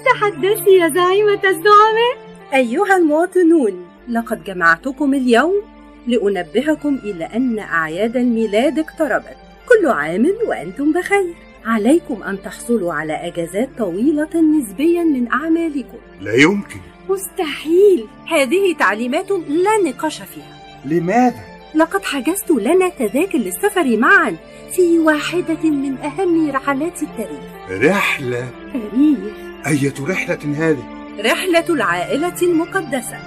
تحدثي 0.04 0.70
يا 0.70 0.88
زعيمة 0.88 1.40
الزعماء؟ 1.44 2.16
أيها 2.54 2.96
المواطنون 2.96 3.86
لقد 4.08 4.44
جمعتكم 4.44 5.14
اليوم 5.14 5.62
لأنبهكم 6.06 6.98
إلى 7.04 7.24
أن 7.24 7.58
أعياد 7.58 8.16
الميلاد 8.16 8.78
اقتربت. 8.78 9.36
كل 9.68 9.88
عام 9.88 10.32
وأنتم 10.46 10.92
بخير. 10.92 11.34
عليكم 11.64 12.22
أن 12.22 12.42
تحصلوا 12.42 12.92
على 12.92 13.12
أجازات 13.12 13.68
طويلة 13.78 14.40
نسبيا 14.40 15.04
من 15.04 15.32
أعمالكم. 15.32 15.98
لا 16.20 16.34
يمكن. 16.34 16.80
مستحيل. 17.08 18.06
هذه 18.28 18.74
تعليمات 18.78 19.30
لا 19.30 19.76
نقاش 19.84 20.22
فيها. 20.22 20.82
لماذا؟ 20.84 21.40
لقد 21.74 22.04
حجزت 22.04 22.50
لنا 22.50 22.88
تذاكر 22.88 23.38
للسفر 23.38 23.96
معا 23.96 24.36
في 24.72 24.98
واحدة 24.98 25.70
من 25.70 25.96
أهم 25.96 26.50
رحلات 26.50 27.02
التاريخ. 27.02 27.40
رحلة؟ 27.70 28.48
تاريخ. 28.72 29.51
أية 29.66 29.94
رحلة 30.00 30.38
هذه؟ 30.56 30.84
رحلة 31.20 31.74
العائلة 31.74 32.42
المقدسة 32.42 33.18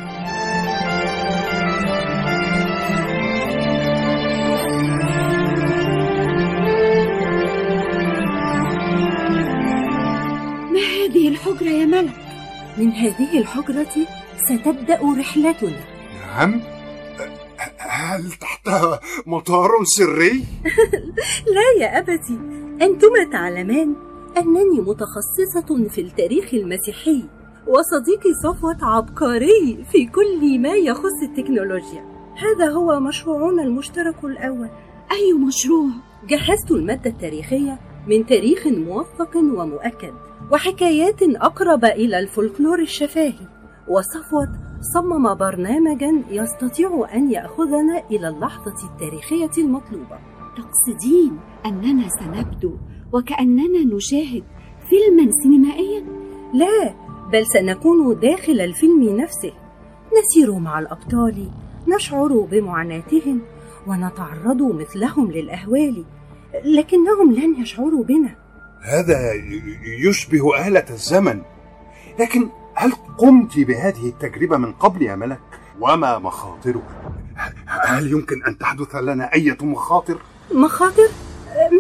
ما 10.72 10.80
هذه 10.80 11.28
الحجرة 11.28 11.70
يا 11.70 11.86
ملك؟ 11.86 12.14
من 12.78 12.92
هذه 12.92 13.40
الحجرة 13.40 14.08
ستبدأ 14.50 15.00
رحلتنا 15.20 15.80
نعم 16.22 16.62
هل 17.78 18.32
تحتها 18.32 19.00
مطار 19.26 19.70
سري؟ 19.84 20.32
لا 21.56 21.86
يا 21.86 22.00
أبتي 22.00 22.40
أنتما 22.82 23.24
تعلمان 23.32 24.05
أنني 24.38 24.82
متخصصة 24.82 25.88
في 25.90 26.02
التاريخ 26.02 26.54
المسيحي 26.54 27.26
وصديقي 27.68 28.34
صفوت 28.44 28.84
عبقري 28.84 29.86
في 29.92 30.06
كل 30.06 30.60
ما 30.60 30.74
يخص 30.74 31.24
التكنولوجيا. 31.24 32.06
هذا 32.38 32.72
هو 32.72 33.00
مشروعنا 33.00 33.64
المشترك 33.64 34.24
الأول. 34.24 34.70
أي 35.12 35.34
مشروع؟ 35.34 35.88
جهزت 36.28 36.72
المادة 36.72 37.10
التاريخية 37.10 37.80
من 38.08 38.26
تاريخ 38.26 38.68
موثق 38.68 39.36
ومؤكد 39.36 40.14
وحكايات 40.52 41.24
أقرب 41.24 41.86
إلى 41.86 42.20
الفولكلور 42.20 42.80
الشفاهي. 42.80 43.48
وصفوت 43.88 44.50
صمم 44.94 45.36
برنامجا 45.36 46.24
يستطيع 46.30 47.08
أن 47.14 47.32
يأخذنا 47.32 48.04
إلى 48.12 48.28
اللحظة 48.28 48.90
التاريخية 48.92 49.64
المطلوبة. 49.64 50.20
تقصدين 50.58 51.40
أننا 51.66 52.10
سنبدو 52.10 52.78
وكأننا 53.14 53.96
نشاهد 53.96 54.44
فيلما 54.90 55.32
سينمائيا؟ 55.44 56.06
لا 56.54 56.94
بل 57.32 57.46
سنكون 57.46 58.20
داخل 58.20 58.62
الفيلم 58.62 59.04
نفسه 59.04 59.54
نسير 60.20 60.60
مع 60.60 60.80
الأبطال 60.80 61.50
نشعر 61.88 62.48
بمعاناتهم 62.52 63.42
ونتعرض 63.88 64.62
مثلهم 64.62 65.32
للأهوال 65.32 66.06
لكنهم 66.66 67.32
لن 67.32 67.62
يشعروا 67.62 68.04
بنا 68.04 68.36
هذا 68.82 69.34
يشبه 70.08 70.68
آلة 70.68 70.86
الزمن 70.90 71.42
لكن 72.20 72.50
هل 72.74 72.92
قمت 73.18 73.60
بهذه 73.60 74.10
التجربة 74.10 74.58
من 74.58 74.74
قبل 74.74 75.02
يا 75.02 75.16
ملك؟ 75.16 75.40
وما 75.82 76.20
مخاطرها؟ 76.20 77.14
هل 77.66 78.12
يمكن 78.12 78.44
أن 78.44 78.58
تحدث 78.58 78.96
لنا 78.96 79.34
أي 79.34 79.58
مخاطر؟ 79.62 80.18
مخاطر؟ 80.54 81.10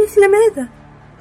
مثل 0.04 0.22
ماذا؟ 0.32 0.70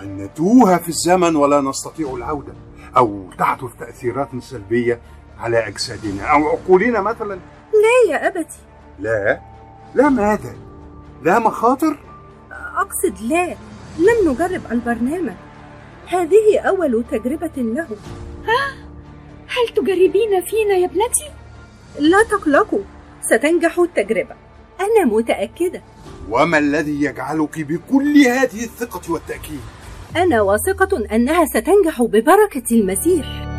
أن 0.05 0.17
نتوه 0.17 0.77
في 0.77 0.89
الزمن 0.89 1.37
ولا 1.37 1.61
نستطيع 1.61 2.15
العودة 2.15 2.53
أو 2.97 3.25
تحدث 3.39 3.71
تأثيرات 3.79 4.29
سلبية 4.41 5.01
على 5.39 5.69
أجسادنا 5.69 6.25
أو 6.25 6.49
عقولنا 6.49 7.01
مثلا 7.01 7.35
لا 7.75 8.13
يا 8.13 8.27
أبتي 8.27 8.59
لا 8.99 9.41
لا 9.95 10.09
ماذا؟ 10.09 10.55
لا 11.23 11.39
مخاطر؟ 11.39 11.99
أقصد 12.77 13.23
لا 13.23 13.57
لم 13.99 14.31
نجرب 14.31 14.61
البرنامج 14.73 15.35
هذه 16.07 16.61
أول 16.61 17.05
تجربة 17.11 17.53
له 17.57 17.87
ها؟ 18.47 18.75
هل 19.49 19.75
تجربين 19.77 20.43
فينا 20.47 20.75
يا 20.75 20.87
ابنتي؟ 20.87 21.31
لا 21.99 22.23
تقلقوا 22.23 22.83
ستنجح 23.21 23.79
التجربة 23.79 24.35
أنا 24.81 25.05
متأكدة 25.05 25.83
وما 26.31 26.59
الذي 26.59 27.03
يجعلك 27.05 27.61
بكل 27.61 28.19
هذه 28.19 28.65
الثقة 28.65 29.13
والتأكيد؟ 29.13 29.61
أنا 30.17 30.43
واثقة 30.43 31.15
أنها 31.15 31.45
ستنجح 31.45 32.03
ببركة 32.03 32.63
المسيح. 32.73 33.54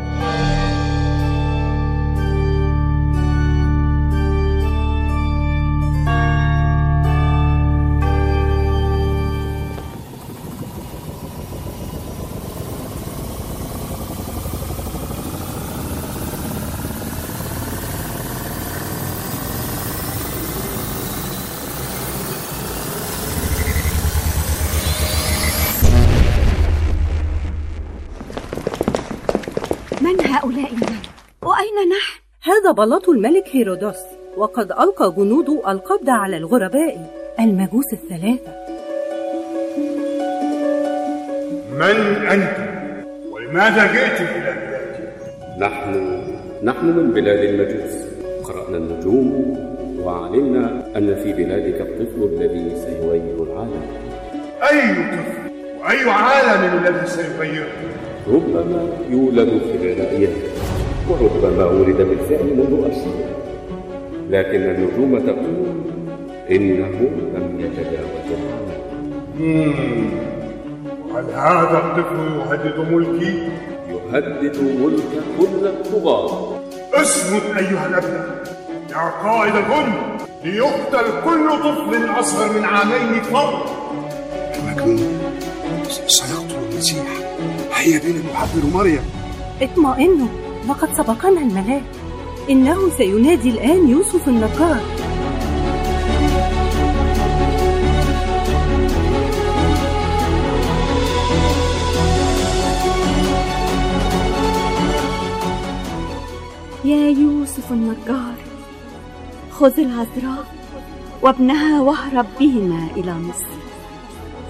هؤلاء 30.36 30.70
الملك؟ 30.72 31.06
وأين 31.42 31.88
نحن؟ 31.88 32.20
هذا 32.42 32.72
بلاط 32.72 33.08
الملك 33.08 33.44
هيرودوس 33.52 33.96
وقد 34.36 34.72
ألقى 34.72 35.14
جنوده 35.16 35.72
القبض 35.72 36.10
على 36.10 36.36
الغرباء 36.36 37.10
المجوس 37.40 37.92
الثلاثة 37.92 38.52
من 41.72 42.26
أنت؟ 42.26 42.56
ولماذا 43.30 43.92
جئت 43.92 44.20
إلى 44.20 44.52
بلادي؟ 44.52 45.04
نحن 45.58 46.22
نحن 46.62 46.86
من 46.86 47.10
بلاد 47.10 47.38
المجوس 47.38 47.94
قرأنا 48.44 48.76
النجوم 48.76 49.56
وعلمنا 50.00 50.92
أن 50.96 51.14
في 51.14 51.32
بلادك 51.32 51.80
الطفل 51.80 52.22
الذي 52.22 52.76
سيغير 52.76 53.42
العالم 53.42 53.82
أي 54.70 54.94
طفل 54.94 55.50
وأي 55.80 56.10
عالم 56.10 56.78
الذي 56.78 57.06
سيغيره؟ 57.06 57.95
ربما 58.28 58.88
يولد 59.10 59.48
في 59.48 59.92
غذائه 59.92 60.28
وربما 61.08 61.64
ولد 61.64 61.96
بالفعل 61.96 62.44
منذ 62.44 62.84
أرسل. 62.84 63.14
لكن 64.30 64.62
النجوم 64.62 65.18
تقول 65.18 65.66
إنه 66.50 66.96
لم 67.34 67.60
يتجاوز. 67.60 68.26
هل 71.14 71.24
هذا 71.34 71.78
الطفل 71.78 72.18
يهدد 72.38 72.92
ملكي؟ 72.92 73.48
يهدد 73.90 74.56
ملك 74.80 75.12
كل 75.38 75.66
الطغاة. 75.66 76.56
اسمت 76.94 77.42
أيها 77.58 77.86
الأبناء 77.86 78.44
يا 78.90 79.28
قائد 79.28 79.54
الغن 79.56 79.92
ليقتل 80.44 81.06
كل 81.24 81.48
طفل 81.50 82.20
أصغر 82.20 82.52
من 82.52 82.64
عامين 82.64 83.22
فقط 83.22 83.70
المجنون 84.58 85.18
سيقتل 85.88 86.04
المسيح 86.06 86.35
هيا 87.76 87.98
بنا 87.98 88.32
نحضر 88.32 88.66
مريم. 88.74 89.02
اطمئنوا 89.62 90.28
لقد 90.68 90.94
سبقنا 90.94 91.40
الملاك. 91.40 91.82
إنه 92.50 92.90
سينادي 92.98 93.50
الآن 93.50 93.88
يوسف 93.88 94.28
النجار 94.28 94.80
يا 106.84 107.08
يوسف 107.10 107.72
النجار 107.72 108.34
خذ 109.50 109.80
العذراء 109.80 110.46
وابنها 111.22 111.80
واهرب 111.80 112.26
بهما 112.40 112.88
إلى 112.96 113.14
مصر. 113.14 113.56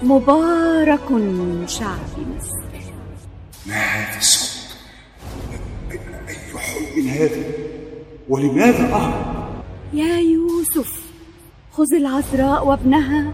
مبارك 0.03 1.11
شعب 1.67 1.97
مصر. 2.37 2.66
ما 3.67 3.75
هذا 3.75 4.17
الصوت؟ 4.17 4.77
أي 6.29 6.59
حلم 6.59 7.07
هذا؟ 7.09 7.43
ولماذا 8.29 8.93
أهرب؟ 8.93 9.63
يا 9.93 10.19
يوسف 10.19 11.01
خذ 11.71 11.93
العذراء 11.93 12.67
وابنها 12.67 13.33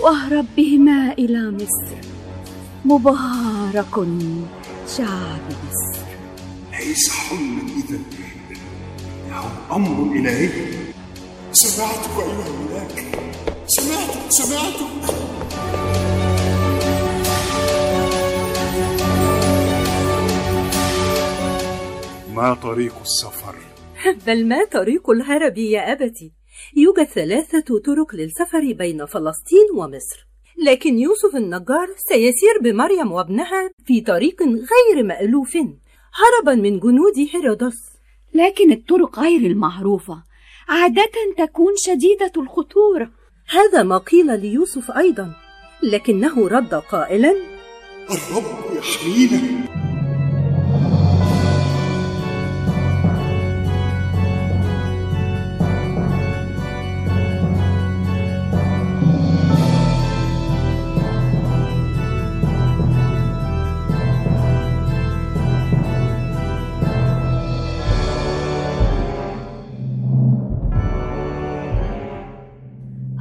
واهرب 0.00 0.46
بهما 0.56 1.12
إلى 1.12 1.50
مصر. 1.50 1.96
مبارك 2.84 3.94
شعب 4.96 5.40
مصر. 5.48 5.98
ليس 6.72 7.10
حلما 7.10 7.62
إذا 7.62 7.98
إنه 9.26 9.44
أمر 9.72 10.16
إلهي. 10.16 10.50
سمعتك 11.52 12.10
أيها 12.18 12.46
الملاك. 12.46 13.04
سمعتك 13.66 14.30
سمعتك. 14.30 16.05
ما 22.36 22.54
طريق 22.54 22.94
السفر؟ 23.00 23.54
بل 24.26 24.46
ما 24.46 24.64
طريق 24.64 25.10
الهرب 25.10 25.58
يا 25.58 25.92
أبتي. 25.92 26.32
يوجد 26.76 27.04
ثلاثة 27.04 27.78
طرق 27.78 28.14
للسفر 28.14 28.72
بين 28.72 29.06
فلسطين 29.06 29.66
ومصر. 29.76 30.26
لكن 30.66 30.98
يوسف 30.98 31.36
النجار 31.36 31.88
سيسير 31.96 32.58
بمريم 32.62 33.12
وابنها 33.12 33.70
في 33.84 34.00
طريق 34.00 34.42
غير 34.42 35.02
مألوف 35.04 35.56
هربا 36.14 36.54
من 36.54 36.80
جنود 36.80 37.14
هيرودس. 37.34 37.78
لكن 38.34 38.72
الطرق 38.72 39.18
غير 39.18 39.40
المعروفة. 39.50 40.22
عادة 40.68 41.12
تكون 41.38 41.72
شديدة 41.76 42.32
الخطورة 42.36 43.10
هذا 43.48 43.82
ما 43.82 43.98
قيل 43.98 44.40
ليوسف 44.40 44.90
أيضا 44.90 45.32
لكنه 45.82 46.48
رد 46.48 46.74
قائلا 46.74 47.34
الرب 48.10 48.76
يحمينا. 48.76 49.95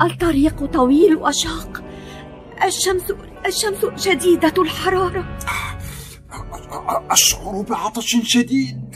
الطريق 0.05 0.65
طويل 0.65 1.15
وشاق 1.15 1.83
الشمس 2.63 3.13
الشمس 3.45 3.85
شديدة 3.95 4.53
الحرارة. 4.57 5.37
أشعر 7.09 7.61
بعطش 7.61 8.17
شديد. 8.23 8.95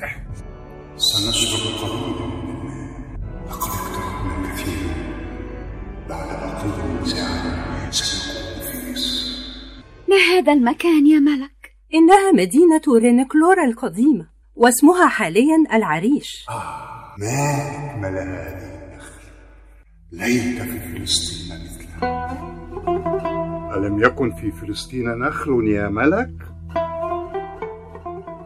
سنشرب 0.98 1.76
قليلا 1.82 2.28
من 2.28 2.50
الماء 2.56 3.00
لقد 3.50 3.72
اقتربنا 3.72 4.54
كثيرا. 4.54 4.93
بعد 6.10 6.28
بقية 6.28 6.84
من 6.84 7.06
ساعة 7.06 7.91
سنكون 7.91 8.72
في 8.72 8.91
مصر. 8.91 9.30
ما 10.10 10.15
هذا 10.15 10.54
المكان 10.54 11.08
يا 11.08 11.19
ملك؟ 11.19 11.76
إنها 11.93 12.32
مدينة 12.32 12.82
رينكلورا 13.02 13.65
القديمة 13.65 14.28
واسمها 14.56 15.08
حاليا 15.08 15.58
العريش. 15.74 16.45
آه 16.50 17.15
ما 17.19 17.95
أجمل 17.95 18.17
هذه؟ 18.17 18.78
ليت 20.12 20.62
في 20.62 20.80
فلسطين 20.80 21.58
مثلها 21.63 22.39
ألم 23.78 24.04
يكن 24.04 24.32
في 24.32 24.52
فلسطين 24.52 25.06
نخل 25.19 25.67
يا 25.67 25.89
ملك؟ 25.89 26.32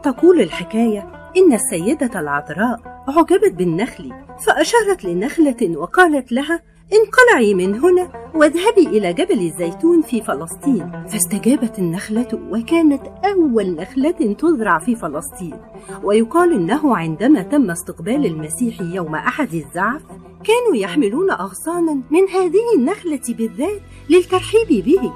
تقول 0.02 0.40
الحكاية 0.40 1.30
إن 1.36 1.52
السيدة 1.52 2.20
العذراء 2.20 3.04
أعجبت 3.08 3.52
بالنخل 3.52 4.12
فأشارت 4.46 5.04
لنخلة 5.04 5.76
وقالت 5.76 6.32
لها 6.32 6.62
انقلعي 6.92 7.54
من 7.54 7.74
هنا 7.74 8.12
واذهبي 8.34 8.86
إلى 8.86 9.12
جبل 9.12 9.40
الزيتون 9.40 10.02
في 10.02 10.22
فلسطين. 10.22 11.04
فاستجابت 11.08 11.78
النخلة 11.78 12.28
وكانت 12.50 13.02
أول 13.24 13.76
نخلة 13.76 14.34
تزرع 14.38 14.78
في 14.78 14.96
فلسطين 14.96 15.54
ويقال 16.02 16.52
إنه 16.52 16.96
عندما 16.96 17.42
تم 17.42 17.70
استقبال 17.70 18.26
المسيح 18.26 18.80
يوم 18.80 19.14
أحد 19.14 19.54
الزعف 19.54 20.02
كانوا 20.44 20.76
يحملون 20.76 21.30
أغصانا 21.30 21.94
من 22.10 22.28
هذه 22.28 22.76
النخلة 22.76 23.22
بالذات 23.28 23.80
للترحيب 24.10 24.84
به. 24.84 25.12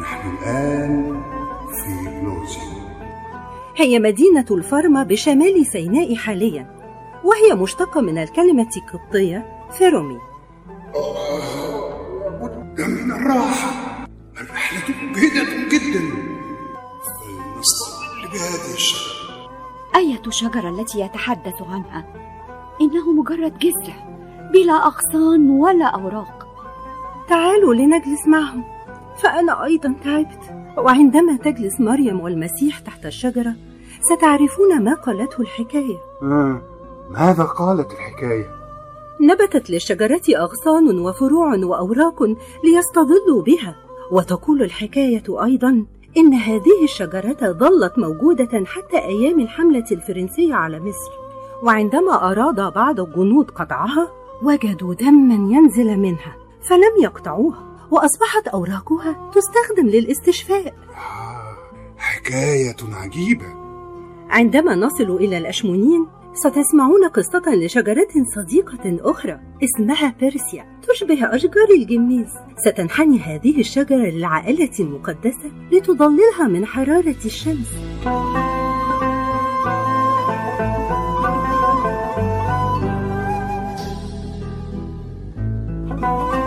فنحن 0.00 0.36
الآن 0.36 1.22
في 1.68 2.08
بلوزيا 2.08 2.80
هي 3.76 3.98
مدينة 3.98 4.46
الفرما 4.50 5.02
بشمال 5.02 5.66
سيناء 5.66 6.14
حاليا 6.14 6.66
وهي 7.24 7.54
مشتقة 7.54 8.00
من 8.00 8.18
الكلمة 8.18 8.70
القبطية 8.76 9.66
فيرومي. 9.78 10.18
من 12.78 13.12
الراحة. 13.12 13.70
الرحلة 14.40 14.94
مجهدة 15.02 15.68
جدا. 15.68 16.00
فلنستظل 17.04 18.28
بهذه 18.32 18.74
الشجرة. 18.74 19.50
أية 19.96 20.22
شجرة 20.30 20.80
التي 20.80 21.00
يتحدث 21.00 21.62
عنها؟ 21.62 22.04
إنه 22.80 23.12
مجرد 23.12 23.58
جذع 23.58 23.94
بلا 24.52 24.86
أغصان 24.86 25.50
ولا 25.50 25.86
أوراق. 25.86 26.46
تعالوا 27.28 27.74
لنجلس 27.74 28.26
معهم. 28.26 28.79
فأنا 29.22 29.64
أيضا 29.64 29.94
تعبت 30.04 30.40
وعندما 30.78 31.36
تجلس 31.36 31.80
مريم 31.80 32.20
والمسيح 32.20 32.78
تحت 32.78 33.06
الشجرة 33.06 33.54
ستعرفون 34.00 34.84
ما 34.84 34.94
قالته 34.94 35.40
الحكاية 35.40 35.96
آه. 36.22 36.62
ماذا 37.10 37.44
قالت 37.44 37.92
الحكاية؟ 37.92 38.50
نبتت 39.20 39.70
للشجرة 39.70 40.22
أغصان 40.28 40.98
وفروع 40.98 41.56
وأوراق 41.56 42.22
ليستظلوا 42.64 43.42
بها 43.46 43.76
وتقول 44.12 44.62
الحكاية 44.62 45.44
أيضا 45.44 45.84
إن 46.16 46.34
هذه 46.34 46.84
الشجرة 46.84 47.52
ظلت 47.52 47.98
موجودة 47.98 48.64
حتى 48.66 48.98
أيام 48.98 49.40
الحملة 49.40 49.84
الفرنسية 49.92 50.54
على 50.54 50.80
مصر 50.80 51.10
وعندما 51.62 52.30
أراد 52.30 52.72
بعض 52.74 53.00
الجنود 53.00 53.50
قطعها 53.50 54.10
وجدوا 54.42 54.94
دما 54.94 55.54
ينزل 55.54 55.96
منها 55.96 56.36
فلم 56.62 57.02
يقطعوها 57.02 57.69
وأصبحت 57.90 58.48
أوراقها 58.48 59.30
تستخدم 59.34 59.88
للاستشفاء. 59.88 60.74
حكاية 61.98 62.76
عجيبة. 62.92 63.46
عندما 64.30 64.74
نصل 64.74 65.10
إلى 65.16 65.38
الأشمونين 65.38 66.06
ستسمعون 66.34 67.08
قصة 67.08 67.54
لشجرة 67.54 68.08
صديقة 68.34 69.10
أخرى 69.10 69.40
اسمها 69.64 70.14
بيرسيا 70.20 70.80
تشبه 70.88 71.34
أشجار 71.34 71.70
الجميز. 71.70 72.28
ستنحني 72.56 73.18
هذه 73.18 73.60
الشجرة 73.60 73.96
للعائلة 73.96 74.70
المقدسة 74.80 75.50
لتضللها 75.72 76.48
من 76.48 76.66
حرارة 76.66 77.16
الشمس. 77.24 77.70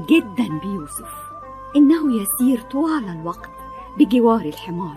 جدا 0.00 0.58
بيوسف. 0.62 1.12
إنه 1.76 2.22
يسير 2.22 2.60
طوال 2.60 3.08
الوقت 3.08 3.50
بجوار 3.98 4.40
الحمار 4.40 4.96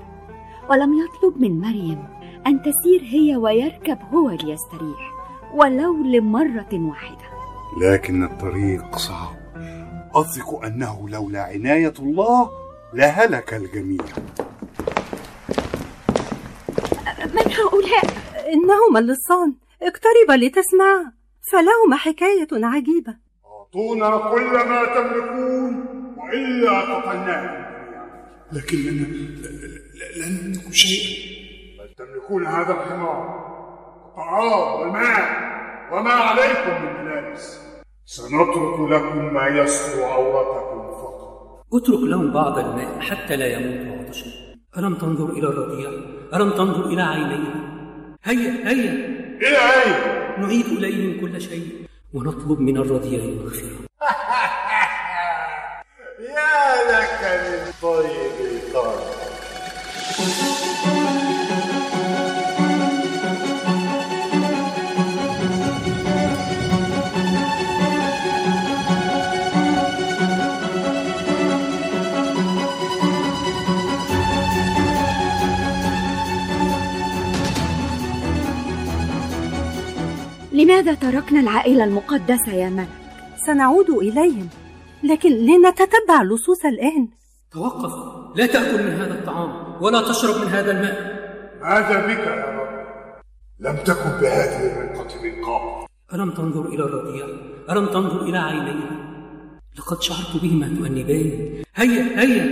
ولم 0.70 0.94
يطلب 0.94 1.42
من 1.42 1.62
مريم 1.62 2.04
أن 2.48 2.62
تسير 2.62 3.02
هي 3.02 3.36
ويركب 3.36 3.98
هو 4.14 4.30
ليستريح 4.30 5.12
ولو 5.54 6.04
لمرة 6.04 6.70
واحدة. 6.74 7.32
لكن 7.82 8.24
الطريق 8.24 8.98
صعب. 8.98 9.36
أثق 10.16 10.66
أنه 10.66 11.10
لولا 11.10 11.44
عناية 11.44 11.94
الله 12.00 12.50
لهلك 12.94 13.54
الجميع. 13.54 14.06
من 17.34 17.52
هؤلاء؟ 17.54 18.06
إنهما 18.54 19.00
اللصان. 19.00 19.56
اقترب 19.82 20.32
لتسمعا 20.32 21.14
فلهما 21.52 21.96
حكاية 21.96 22.48
عجيبة. 22.52 23.21
أعطونا 23.76 24.18
كل 24.18 24.70
ما 24.70 24.86
تملكون 24.96 25.86
وإلا 26.18 26.80
قتلناكم 26.80 27.64
لكننا 28.52 29.08
لا 30.18 30.30
نملك 30.30 30.74
شيئا. 30.74 31.32
بل 31.80 31.94
تملكون 31.94 32.48
هذا 32.48 32.72
الحمار. 32.72 33.22
الطعام 34.06 34.82
والماء. 34.82 35.22
وما 35.92 36.12
عليكم 36.12 36.86
من 36.86 37.06
ملابس. 37.06 37.60
سنترك 38.06 38.80
لكم 38.92 39.34
ما 39.34 39.48
يستر 39.48 40.04
عورتكم 40.04 40.92
فقط. 40.92 41.66
اترك 41.74 42.04
لهم 42.04 42.32
بعض 42.32 42.58
الماء 42.60 43.00
حتى 43.00 43.36
لا 43.36 43.48
يموتوا 43.48 44.06
عطشا 44.06 44.26
ألم 44.78 44.96
تنظر 44.96 45.30
إلى 45.30 45.48
الرضيع؟ 45.48 45.90
ألم 46.34 46.50
تنظر 46.50 46.86
إلى 46.86 47.02
عينيه؟ 47.02 47.54
هيا 48.24 48.70
هيا. 48.70 48.94
إلى 49.42 49.58
أين؟ 49.58 50.42
نعيد 50.42 50.66
إليهم 50.66 51.22
كل 51.22 51.42
شيء. 51.42 51.81
ونطلب 52.14 52.60
من 52.60 52.78
الرضيع 52.78 53.20
المغفرة 53.24 53.72
يا 56.36 56.76
لك 56.92 57.22
من 57.24 57.74
طيب 57.82 58.36
القلب 58.42 59.02
لماذا 80.82 81.12
تركنا 81.12 81.40
العائلة 81.40 81.84
المقدسة 81.84 82.54
يا 82.54 82.70
ملك؟ 82.70 82.88
سنعود 83.46 83.90
إليهم 83.90 84.50
لكن 85.04 85.30
لنتتبع 85.30 86.22
اللصوص 86.22 86.66
الآن 86.66 87.08
توقف 87.52 87.94
لا 88.36 88.46
تأكل 88.46 88.84
من 88.84 88.92
هذا 88.92 89.14
الطعام 89.14 89.82
ولا 89.84 90.02
تشرب 90.02 90.42
من 90.42 90.48
هذا 90.48 90.72
الماء 90.72 90.96
ماذا 91.62 92.08
بك 92.08 92.28
يا 92.28 92.46
رب؟ 92.46 92.70
لم 93.60 93.76
تكن 93.84 94.10
بهذه 94.22 94.66
الرقة 94.66 95.24
من 95.24 95.46
قبل 95.46 95.88
ألم 96.14 96.32
تنظر 96.32 96.66
إلى 96.66 96.84
الرضيع؟ 96.84 97.26
ألم 97.70 97.86
تنظر 97.86 98.22
إلى 98.22 98.38
عينيه؟ 98.38 98.90
لقد 99.78 100.02
شعرت 100.02 100.42
بهما 100.44 100.68
تؤنبان 100.68 101.64
هيا 101.76 102.22
هيا 102.22 102.44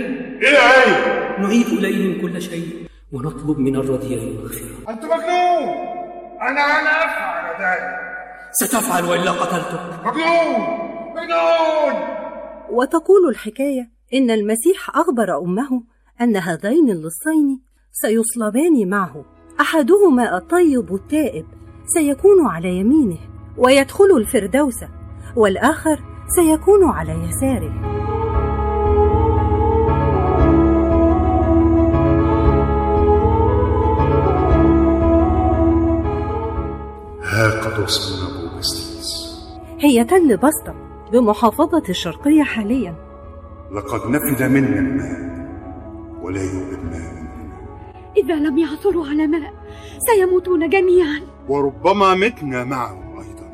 إلى 0.42 0.58
أين؟ 0.58 1.42
نعيد 1.42 1.66
إليهم 1.66 2.22
كل 2.22 2.42
شيء 2.42 2.86
ونطلب 3.12 3.58
من 3.58 3.76
الرضيع 3.76 4.18
المغفرة 4.18 4.90
أنت 4.90 5.04
مجنون 5.04 5.90
أنا 6.42 6.60
أنا 6.80 7.04
أفعل 7.04 7.62
ذلك 7.62 8.09
ستفعل 8.52 9.04
وإلا 9.04 9.30
قتلتك 9.30 9.80
مجنون 10.04 10.60
مجنون! 11.16 11.94
وتقول 12.70 13.28
الحكاية 13.30 13.90
إن 14.14 14.30
المسيح 14.30 14.90
أخبر 14.96 15.38
أمه 15.38 15.82
أن 16.20 16.36
هذين 16.36 16.90
اللصين 16.90 17.60
سيصلبان 17.92 18.88
معه. 18.88 19.24
أحدهما 19.60 20.36
الطيب 20.36 20.94
التائب 20.94 21.46
سيكون 21.86 22.46
على 22.46 22.68
يمينه 22.76 23.18
ويدخل 23.58 24.04
الفردوس 24.16 24.84
والآخر 25.36 26.02
سيكون 26.36 26.84
على 26.84 27.12
يساره. 27.12 28.00
ها 37.22 37.60
قد 37.60 37.82
وصلنا 37.82 38.19
هي 39.82 40.04
تل 40.04 40.36
بسطة 40.36 40.74
بمحافظة 41.12 41.82
الشرقية 41.88 42.42
حاليا. 42.42 42.94
لقد 43.72 44.10
نفد 44.10 44.42
منا 44.42 44.78
الماء 44.78 45.20
ولا 46.22 46.40
يوجد 46.40 46.84
ماء 46.84 47.20
إذا 48.16 48.34
لم 48.34 48.58
يعثروا 48.58 49.06
على 49.06 49.26
ماء 49.26 49.52
سيموتون 49.98 50.68
جميعا. 50.68 51.20
وربما 51.48 52.14
متنا 52.14 52.64
معهم 52.64 53.18
أيضا. 53.18 53.50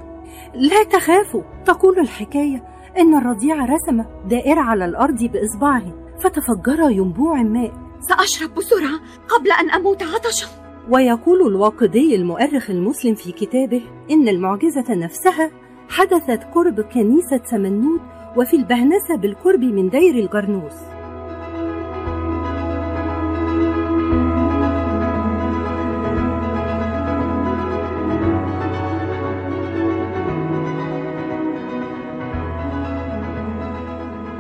لا 0.55 0.83
تخافوا 0.85 1.43
تقول 1.67 1.99
الحكاية. 1.99 2.65
إن 2.99 3.15
الرضيع 3.15 3.65
رسم 3.65 4.05
دائرة 4.29 4.61
على 4.61 4.85
الأرض 4.85 5.25
بإصبعه 5.25 5.83
فتفجر 6.21 6.91
ينبوع 6.91 7.43
ماء 7.43 7.73
سأشرب 8.01 8.55
بسرعة 8.55 9.01
قبل 9.29 9.53
أن 9.53 9.71
أموت 9.71 10.03
عطشا. 10.03 10.47
ويقول 10.91 11.47
الواقدي 11.47 12.15
المؤرخ 12.17 12.71
المسلم 12.71 13.15
في 13.15 13.33
كتابه 13.33 13.83
إن 14.11 14.29
المعجزة 14.29 14.95
نفسها 14.95 15.51
حدثت 15.89 16.45
قرب 16.55 16.81
كنيسة 16.81 17.41
سمنود 17.45 18.01
وفي 18.37 18.57
البهنسة 18.57 19.17
بالقرب 19.17 19.61
من 19.61 19.89
دير 19.89 20.15
الجرنوس 20.15 20.75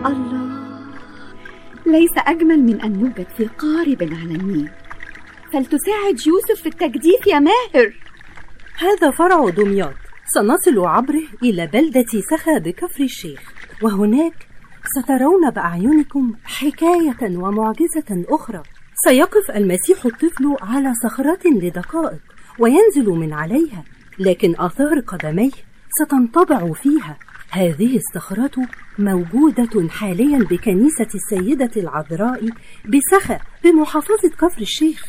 الله 0.06 0.46
ليس 1.86 2.12
أجمل 2.18 2.58
من 2.58 2.80
أن 2.80 2.92
نوجد 2.92 3.26
في 3.36 3.46
قارب 3.46 4.02
على 4.02 4.34
النيل 4.34 4.70
فلتساعد 5.52 6.26
يوسف 6.26 6.62
في 6.62 6.68
التجديف 6.68 7.26
يا 7.26 7.38
ماهر. 7.38 7.94
هذا 8.78 9.10
فرع 9.10 9.48
دمياط. 9.48 10.05
سنصل 10.34 10.78
عبره 10.78 11.22
إلى 11.42 11.66
بلدة 11.66 12.20
سخا 12.30 12.58
بكفر 12.58 13.04
الشيخ. 13.04 13.40
وهناك 13.82 14.46
سترون 14.84 15.50
بأعينكم 15.50 16.34
حكاية 16.44 17.36
ومعجزة 17.36 18.24
أخرى. 18.28 18.62
سيقف 19.04 19.50
المسيح 19.56 20.06
الطفل 20.06 20.56
على 20.60 20.92
صخرة 20.94 21.40
لدقائق 21.46 22.20
وينزل 22.58 23.10
من 23.10 23.32
عليها 23.32 23.84
لكن 24.18 24.54
آثار 24.58 25.00
قدميه 25.00 25.50
ستنطبع 26.00 26.72
فيها. 26.72 27.16
هذه 27.50 27.96
الصخرة 27.96 28.68
موجودة 28.98 29.88
حاليا 29.88 30.38
بكنيسة 30.38 31.08
السيدة 31.14 31.70
العذراء 31.76 32.48
بسخا 32.84 33.38
بمحافظة 33.64 34.28
كفر 34.40 34.60
الشيخ 34.60 35.04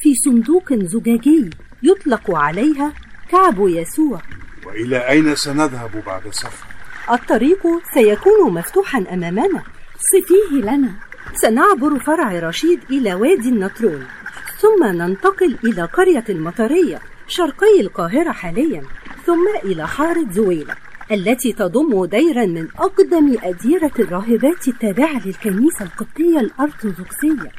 في 0.00 0.14
صندوق 0.14 0.74
زجاجي 0.74 1.50
يطلق 1.82 2.30
عليها 2.36 2.92
كعب 3.28 3.68
يسوع. 3.68 4.20
وإلى 4.72 5.08
أين 5.10 5.34
سنذهب 5.34 6.02
بعد 6.06 6.22
سفر؟ 6.30 6.66
الطريق 7.10 7.66
سيكون 7.94 8.54
مفتوحا 8.54 9.04
أمامنا. 9.12 9.62
صفيه 10.12 10.56
لنا. 10.56 10.90
سنعبر 11.34 11.98
فرع 11.98 12.48
رشيد 12.48 12.80
إلى 12.90 13.14
وادي 13.14 13.48
النطرون. 13.48 14.06
ثم 14.58 14.84
ننتقل 14.84 15.58
إلى 15.64 15.84
قرية 15.84 16.24
المطرية 16.28 17.00
شرقي 17.28 17.80
القاهرة 17.80 18.32
حاليا 18.32 18.82
ثم 19.26 19.46
إلى 19.64 19.88
حارة 19.88 20.26
زويلة 20.30 20.74
التي 21.12 21.52
تضم 21.52 22.04
ديرا 22.04 22.46
من 22.46 22.68
أقدم 22.78 23.36
أديرة 23.42 23.92
الراهبات 23.98 24.68
التابعة 24.68 25.26
للكنيسة 25.26 25.84
القبطية 25.84 26.40
الأرثوذكسية. 26.40 27.50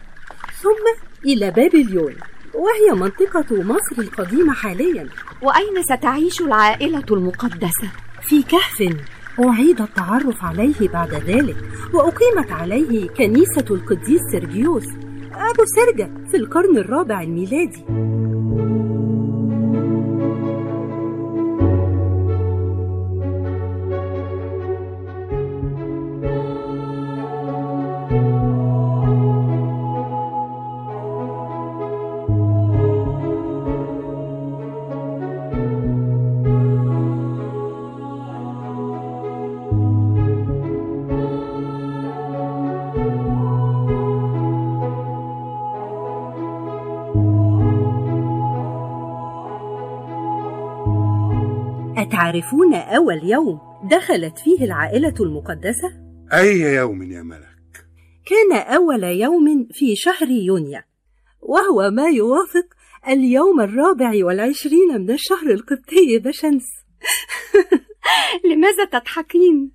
ثم 0.61 0.85
إلى 1.25 1.51
بابليون. 1.51 2.15
وهي 2.53 2.99
منطقة 2.99 3.63
مصر 3.63 4.01
القديمة 4.01 4.53
حاليا 4.53 5.09
وأين 5.41 5.83
ستعيش 5.83 6.41
العائلة 6.41 7.03
المقدسة؟ 7.11 7.87
في 8.21 8.43
كهف 8.43 8.95
أعيد 9.39 9.81
التعرف 9.81 10.43
عليه 10.43 10.89
بعد 10.89 11.13
ذلك 11.13 11.55
وأقيمت 11.93 12.51
عليه 12.51 13.07
كنيسة 13.07 13.65
القديس 13.71 14.21
سيرجيوس 14.31 14.85
أبو 15.33 15.63
سرجة 15.75 16.11
في 16.31 16.37
القرن 16.37 16.77
الرابع 16.77 17.21
الميلادي 17.21 17.85
تعرفون 52.23 52.73
أول 52.73 53.23
يوم 53.23 53.59
دخلت 53.91 54.39
فيه 54.39 54.65
العائلة 54.65 55.13
المقدسة؟ 55.19 55.93
أي 56.33 56.59
يوم 56.59 57.03
يا 57.03 57.21
ملك 57.21 57.85
كان 58.25 58.61
أول 58.61 59.03
يوم 59.03 59.67
في 59.71 59.95
شهر 59.95 60.27
يونيو 60.29 60.81
وهو 61.41 61.91
ما 61.91 62.09
يوافق 62.09 62.65
اليوم 63.07 63.61
الرابع 63.61 64.25
والعشرين 64.25 65.01
من 65.01 65.11
الشهر 65.11 65.51
القبطي 65.51 66.19
بشمس 66.19 66.65
لماذا 68.51 68.85
تضحكين؟ 68.85 69.71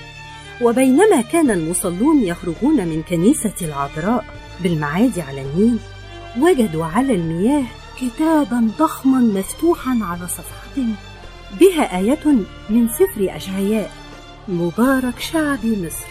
وبينما 0.61 1.21
كان 1.21 1.51
المصلون 1.51 2.23
يخرجون 2.23 2.87
من 2.87 3.03
كنيسة 3.09 3.53
العذراء 3.61 4.25
بالمعادي 4.63 5.21
على 5.21 5.41
النيل 5.41 5.77
وجدوا 6.39 6.85
على 6.85 7.15
المياه 7.15 7.63
كتابا 8.01 8.69
ضخما 8.79 9.19
مفتوحا 9.19 9.99
على 10.01 10.27
صفحة 10.27 10.65
بها 11.59 11.99
آية 11.99 12.25
من 12.69 12.87
سفر 12.89 13.35
أشعياء. 13.35 13.91
مبارك 14.47 15.19
شعب 15.19 15.65
مصر. 15.65 16.05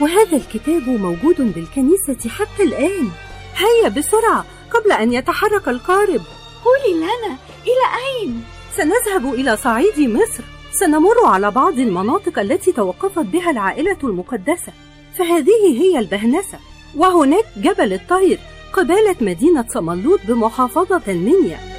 وهذا 0.00 0.36
الكتاب 0.36 0.88
موجود 0.88 1.54
بالكنيسة 1.54 2.28
حتى 2.28 2.62
الآن. 2.62 3.08
هيا 3.56 3.88
بسرعة 3.88 4.44
قبل 4.70 4.92
أن 4.92 5.12
يتحرك 5.12 5.68
القارب. 5.68 6.20
قولي 6.64 6.96
لنا 6.96 7.36
إلى 7.64 7.86
أين؟ 8.22 8.44
سنذهب 8.76 9.34
إلى 9.34 9.56
صعيد 9.56 10.00
مصر. 10.00 10.44
سنمر 10.72 11.26
على 11.26 11.50
بعض 11.50 11.78
المناطق 11.78 12.38
التي 12.38 12.72
توقفت 12.72 13.24
بها 13.24 13.50
العائلة 13.50 13.98
المقدسة. 14.04 14.72
فهذه 15.18 15.80
هي 15.80 15.98
البهنسة. 15.98 16.58
وهناك 16.96 17.44
جبل 17.56 17.92
الطير 17.92 18.38
قبالة 18.72 19.16
مدينة 19.20 19.64
صملوط 19.74 20.20
بمحافظة 20.28 21.02
المنيا 21.08 21.73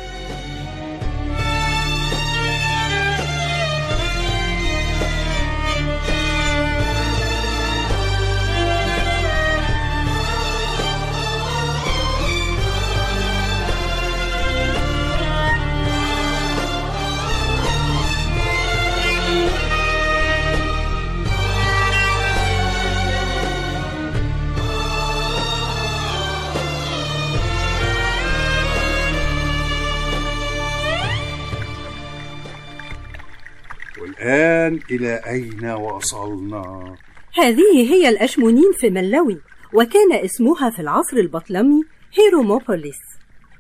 إلى 34.96 35.22
أين 35.28 35.66
وصلنا؟ 35.72 36.96
هذه 37.38 37.94
هي 37.94 38.10
الأشمونين 38.10 38.72
في 38.80 38.90
ملوي 38.90 39.40
وكان 39.74 40.14
اسمها 40.14 40.70
في 40.70 40.80
العصر 40.80 41.18
البطلمي 41.18 41.82
هيروموبوليس 42.18 43.00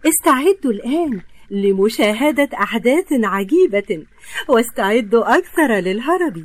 استعدوا 0.07 0.71
الآن 0.71 1.21
لمشاهدة 1.51 2.49
أحداث 2.53 3.05
عجيبة 3.11 4.05
واستعدوا 4.49 5.37
أكثر 5.37 5.73
للهرب 5.73 6.37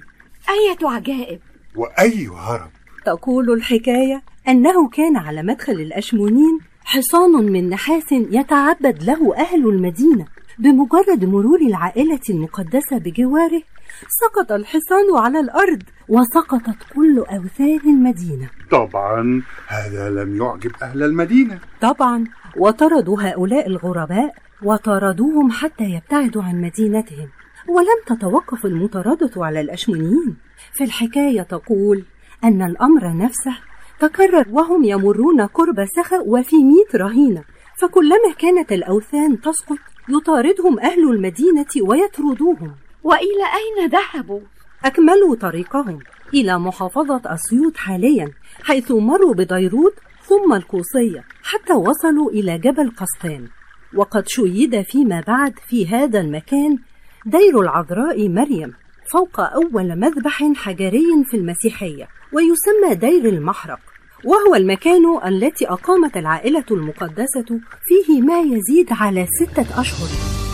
أية 0.51 0.88
عجائب 0.88 1.41
وأي 1.76 2.28
هرب؟ 2.28 2.70
تقول 3.07 3.53
الحكاية 3.53 4.22
أنه 4.49 4.88
كان 4.88 5.16
على 5.16 5.43
مدخل 5.43 5.72
الأشمونين 5.72 6.59
حصان 6.84 7.30
من 7.53 7.70
نحاس 7.70 8.12
يتعبد 8.12 9.03
له 9.03 9.36
أهل 9.36 9.68
المدينة 9.68 10.26
بمجرد 10.59 11.24
مرور 11.24 11.61
العائلة 11.61 12.20
المقدسة 12.30 12.99
بجواره 12.99 13.62
سقط 14.09 14.53
الحصان 14.53 15.16
على 15.16 15.41
الأرض 15.41 15.82
وسقطت 16.09 16.78
كل 16.95 17.18
أوثان 17.18 17.80
المدينة. 17.84 18.51
طبعا 18.70 19.43
هذا 19.68 20.11
لم 20.11 20.36
يعجب 20.36 20.72
أهل 20.82 21.03
المدينة. 21.03 21.59
طبعا 21.80 22.24
وطردوا 22.57 23.22
هؤلاء 23.22 23.66
الغرباء 23.66 24.34
وطردوهم 24.62 25.51
حتى 25.51 25.84
يبتعدوا 25.84 26.43
عن 26.43 26.61
مدينتهم. 26.61 27.28
ولم 27.68 27.99
تتوقف 28.07 28.66
المطاردة 28.66 29.30
على 29.36 29.61
الأشمونيين 29.61 30.36
فالحكاية 30.78 31.43
تقول 31.43 32.05
أن 32.45 32.62
الأمر 32.62 33.16
نفسه 33.16 33.57
تكرر 34.01 34.47
وهم 34.51 34.84
يمرون 34.84 35.41
قرب 35.41 35.86
سخا 35.97 36.18
وفي 36.26 36.57
ميت 36.64 36.97
رهينة. 36.97 37.45
فكلما 37.80 38.32
كانت 38.38 38.72
الأوثان 38.72 39.41
تسقط 39.41 39.78
يطاردهم 40.09 40.80
أهل 40.80 41.11
المدينة 41.11 41.88
ويطردوهم. 41.88 42.74
وإلى 43.05 43.44
أين 43.55 43.90
ذهبوا؟ 43.90 44.40
أكملوا 44.84 45.36
طريقهم 45.40 45.98
إلى 46.34 46.59
محافظة 46.59 47.20
أسيوط 47.26 47.76
حاليا 47.76 48.28
حيث 48.62 48.90
مروا 48.90 49.34
بديروت 49.34 49.94
ثم 50.22 50.53
القوصية 50.53 51.24
حتى 51.42 51.72
وصلوا 51.72 52.30
إلى 52.30 52.59
جبل 52.59 52.90
قسطان. 52.90 53.48
وقد 53.94 54.28
شيد 54.28 54.82
فيما 54.82 55.24
بعد 55.26 55.59
في 55.68 55.86
هذا 55.88 56.20
المكان 56.20 56.78
دير 57.26 57.61
العذراء 57.61 58.28
مريم 58.28 58.74
فوق 59.12 59.40
أول 59.40 59.98
مذبح 59.98 60.44
حجري 60.55 61.24
في 61.30 61.36
المسيحية 61.36 62.09
ويسمى 62.32 62.94
دير 62.94 63.28
المحرق. 63.32 63.80
وهو 64.24 64.55
المكان 64.55 65.03
التي 65.26 65.68
أقامت 65.68 66.16
العائلة 66.16 66.64
المقدسة 66.70 67.61
فيه 67.84 68.20
ما 68.20 68.40
يزيد 68.40 68.88
على 68.90 69.26
ستة 69.40 69.80
أشهر. 69.80 70.49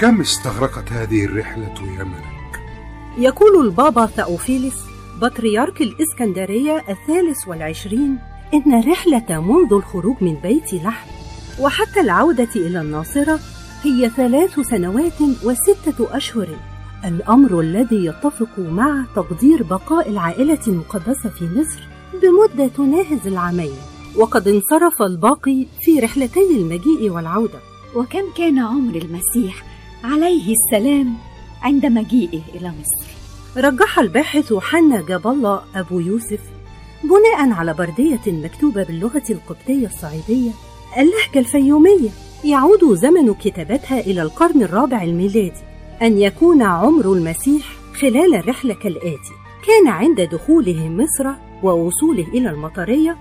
كم 0.00 0.20
استغرقت 0.20 0.92
هذه 0.92 1.24
الرحلة 1.24 1.74
يا 1.98 2.04
ملك؟ 2.04 2.60
يقول 3.18 3.66
البابا 3.66 4.06
ثأوفيلس 4.06 4.74
بطريرك 5.20 5.82
الإسكندرية 5.82 6.84
الثالث 6.88 7.48
والعشرين 7.48 8.18
إن 8.54 8.80
الرحلة 8.80 9.40
منذ 9.40 9.72
الخروج 9.72 10.16
من 10.20 10.34
بيت 10.34 10.74
لحم 10.74 11.10
وحتى 11.60 12.00
العودة 12.00 12.48
إلى 12.56 12.80
الناصرة 12.80 13.40
هي 13.82 14.10
ثلاث 14.10 14.60
سنوات 14.60 15.20
وستة 15.44 16.16
أشهر 16.16 16.48
الأمر 17.04 17.60
الذي 17.60 18.04
يتفق 18.06 18.58
مع 18.58 19.04
تقدير 19.16 19.62
بقاء 19.62 20.08
العائلة 20.08 20.60
المقدسة 20.68 21.28
في 21.28 21.44
مصر 21.44 21.88
بمدة 22.22 22.68
تناهز 22.68 23.26
العامين. 23.26 23.76
وقد 24.16 24.48
انصرف 24.48 25.02
الباقي 25.02 25.66
في 25.80 26.00
رحلتي 26.00 26.56
المجيء 26.56 27.10
والعودة. 27.10 27.58
وكم 27.94 28.24
كان 28.36 28.58
عمر 28.58 28.96
المسيح؟ 28.96 29.69
عليه 30.04 30.54
السلام 30.54 31.14
عند 31.62 31.86
مجيئه 31.86 32.40
إلى 32.54 32.72
مصر. 32.80 33.10
رجح 33.56 33.98
الباحث 33.98 34.52
حنا 34.52 35.02
جاب 35.08 35.26
الله 35.26 35.62
أبو 35.74 36.00
يوسف 36.00 36.40
بناء 37.04 37.52
على 37.52 37.74
بردية 37.74 38.20
مكتوبة 38.26 38.84
باللغة 38.84 39.22
القبطية 39.30 39.86
الصعيدية 39.86 40.50
اللهجة 40.96 41.38
الفيومية. 41.38 42.08
يعود 42.44 42.94
زمن 42.94 43.34
كتابتها 43.34 44.00
إلى 44.00 44.22
القرن 44.22 44.62
الرابع 44.62 45.02
الميلادي 45.02 45.60
أن 46.02 46.18
يكون 46.18 46.62
عمر 46.62 47.12
المسيح 47.12 47.66
خلال 48.00 48.34
الرحلة 48.34 48.74
كالآتي. 48.74 49.34
كان 49.66 49.88
عند 49.88 50.20
دخوله 50.20 50.88
مصر 50.88 51.30
ووصوله 51.62 52.28
إلى 52.28 52.50
المطرية 52.50 53.16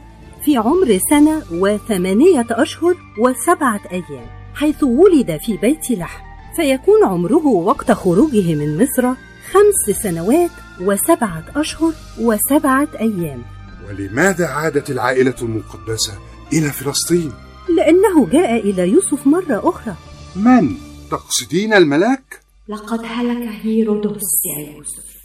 في 0.45 0.57
عمر 0.57 0.99
سنة 1.09 1.43
وثمانية 1.51 2.47
أشهر 2.51 2.95
وسبعة 3.19 3.81
أيام 3.91 4.27
حيث 4.55 4.83
ولد 4.83 5.39
في 5.41 5.57
بيت 5.57 5.91
لحم. 5.91 6.28
فيكون 6.59 7.03
عمره 7.03 7.47
وقت 7.47 7.91
خروجه 7.91 8.55
من 8.55 8.83
مصر 8.83 9.13
خمس 9.51 9.97
سنوات 10.03 10.49
وسبعة 10.81 11.45
أشهر 11.55 11.93
وسبعة 12.19 12.87
أيام 12.99 13.43
ولماذا 13.87 14.47
عادت 14.47 14.89
العائلة 14.89 15.35
المقدسة 15.41 16.13
إلى 16.53 16.69
فلسطين؟ 16.71 17.31
لأنه 17.77 18.27
جاء 18.29 18.59
إلى 18.59 18.89
يوسف 18.89 19.27
مرة 19.27 19.69
أخرى 19.69 19.95
من؟ 20.35 20.75
تقصدين 21.11 21.73
الملاك؟ 21.73 22.41
لقد 22.67 22.99
هلك 23.05 23.47
هيرودوس 23.47 24.45
يا 24.45 24.75
يوسف 24.75 25.19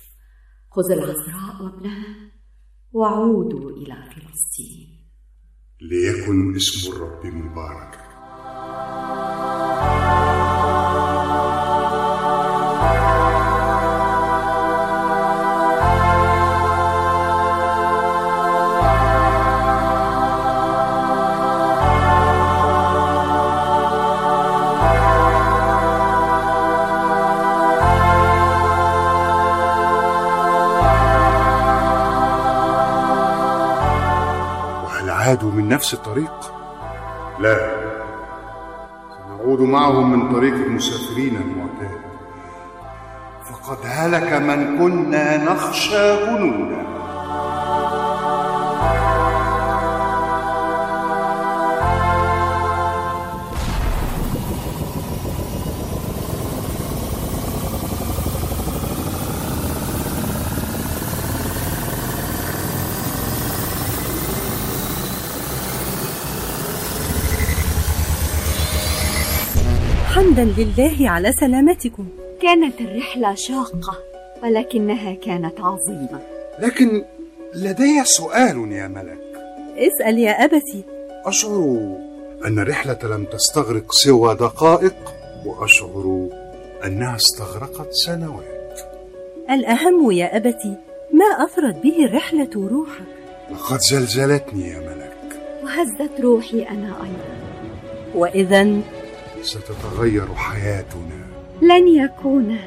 خذ 0.70 0.92
العذراء 0.92 1.62
وابنها 1.62 2.30
وعودوا 2.92 3.70
إلى 3.70 3.94
فلسطين 3.94 5.08
ليكن 5.80 6.56
اسم 6.56 6.92
الرب 6.92 7.26
مباركا 7.26 8.04
عادوا 35.34 35.50
من 35.50 35.68
نفس 35.68 35.94
الطريق؟ 35.94 36.52
لا. 37.40 37.56
سنعود 39.26 39.60
معهم 39.60 40.10
من 40.12 40.32
طريق 40.32 40.54
المسافرين 40.54 41.36
المعتاد. 41.36 42.00
فقد 43.44 43.78
هلك 43.84 44.32
من 44.32 44.78
كنا 44.78 45.36
نخشى 45.44 46.16
جنوده 46.26 46.82
حمدا 70.34 70.62
لله 70.62 71.10
على 71.10 71.32
سلامتكم. 71.32 72.08
كانت 72.42 72.80
الرحلة 72.80 73.34
شاقة 73.34 73.98
ولكنها 74.42 75.14
كانت 75.14 75.60
عظيمة. 75.60 76.20
لكن 76.58 77.04
لدي 77.54 78.04
سؤال 78.04 78.72
يا 78.72 78.88
ملك. 78.88 79.18
اسأل 79.76 80.18
يا 80.18 80.44
أبتي. 80.44 80.84
أشعر 81.24 81.96
أن 82.46 82.58
الرحلة 82.58 82.98
لم 83.04 83.24
تستغرق 83.24 83.92
سوى 83.92 84.34
دقائق 84.34 85.14
وأشعر 85.46 86.28
أنها 86.84 87.16
استغرقت 87.16 87.92
سنوات. 87.92 88.80
الأهم 89.50 90.10
يا 90.10 90.36
أبتي 90.36 90.76
ما 91.12 91.44
أثرت 91.44 91.82
به 91.82 92.04
الرحلة 92.04 92.50
روحك؟ 92.56 93.04
لقد 93.50 93.78
زلزلتني 93.78 94.68
يا 94.68 94.78
ملك. 94.78 95.40
وهزت 95.64 96.20
روحي 96.20 96.62
أنا 96.62 96.94
أيضا. 97.02 97.34
وإذا 98.14 98.80
ستتغير 99.44 100.34
حياتنا. 100.34 101.20
لن 101.62 101.88
يكون 101.88 102.58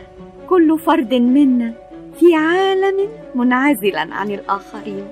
كل 0.50 0.80
فرد 0.86 1.14
منا 1.14 1.74
في 2.20 2.36
عالم 2.36 3.10
منعزلا 3.36 4.16
عن 4.16 4.32
الآخرين. 4.32 5.08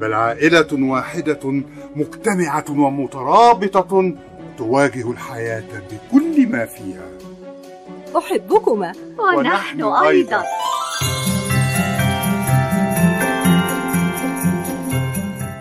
بل 0.00 0.14
عائلة 0.14 0.66
واحدة 0.72 1.62
مجتمعة 1.96 2.64
ومترابطة 2.70 4.14
تواجه 4.58 5.10
الحياة 5.10 5.62
بكل 5.90 6.48
ما 6.48 6.66
فيها. 6.66 7.08
أحبكما 8.18 8.92
ونحن 9.36 9.82
أيضا. 9.82 10.42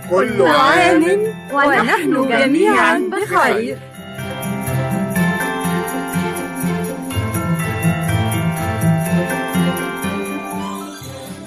كل 0.09 0.41
عام 0.41 1.03
ونحن 1.53 2.27
جميعا 2.27 3.09
بخير. 3.11 3.77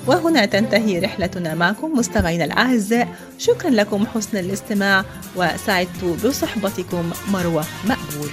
وهنا 0.07 0.47
تنتهي 0.47 0.99
رحلتنا 0.99 1.55
معكم 1.55 1.99
مستمعينا 1.99 2.45
الأعزاء. 2.45 3.09
شكرا 3.39 3.71
لكم 3.71 4.07
حسن 4.07 4.39
الاستماع 4.39 5.05
وسعدت 5.37 6.05
بصحبتكم 6.25 7.11
مروة 7.33 7.65
مقبول. 7.85 8.31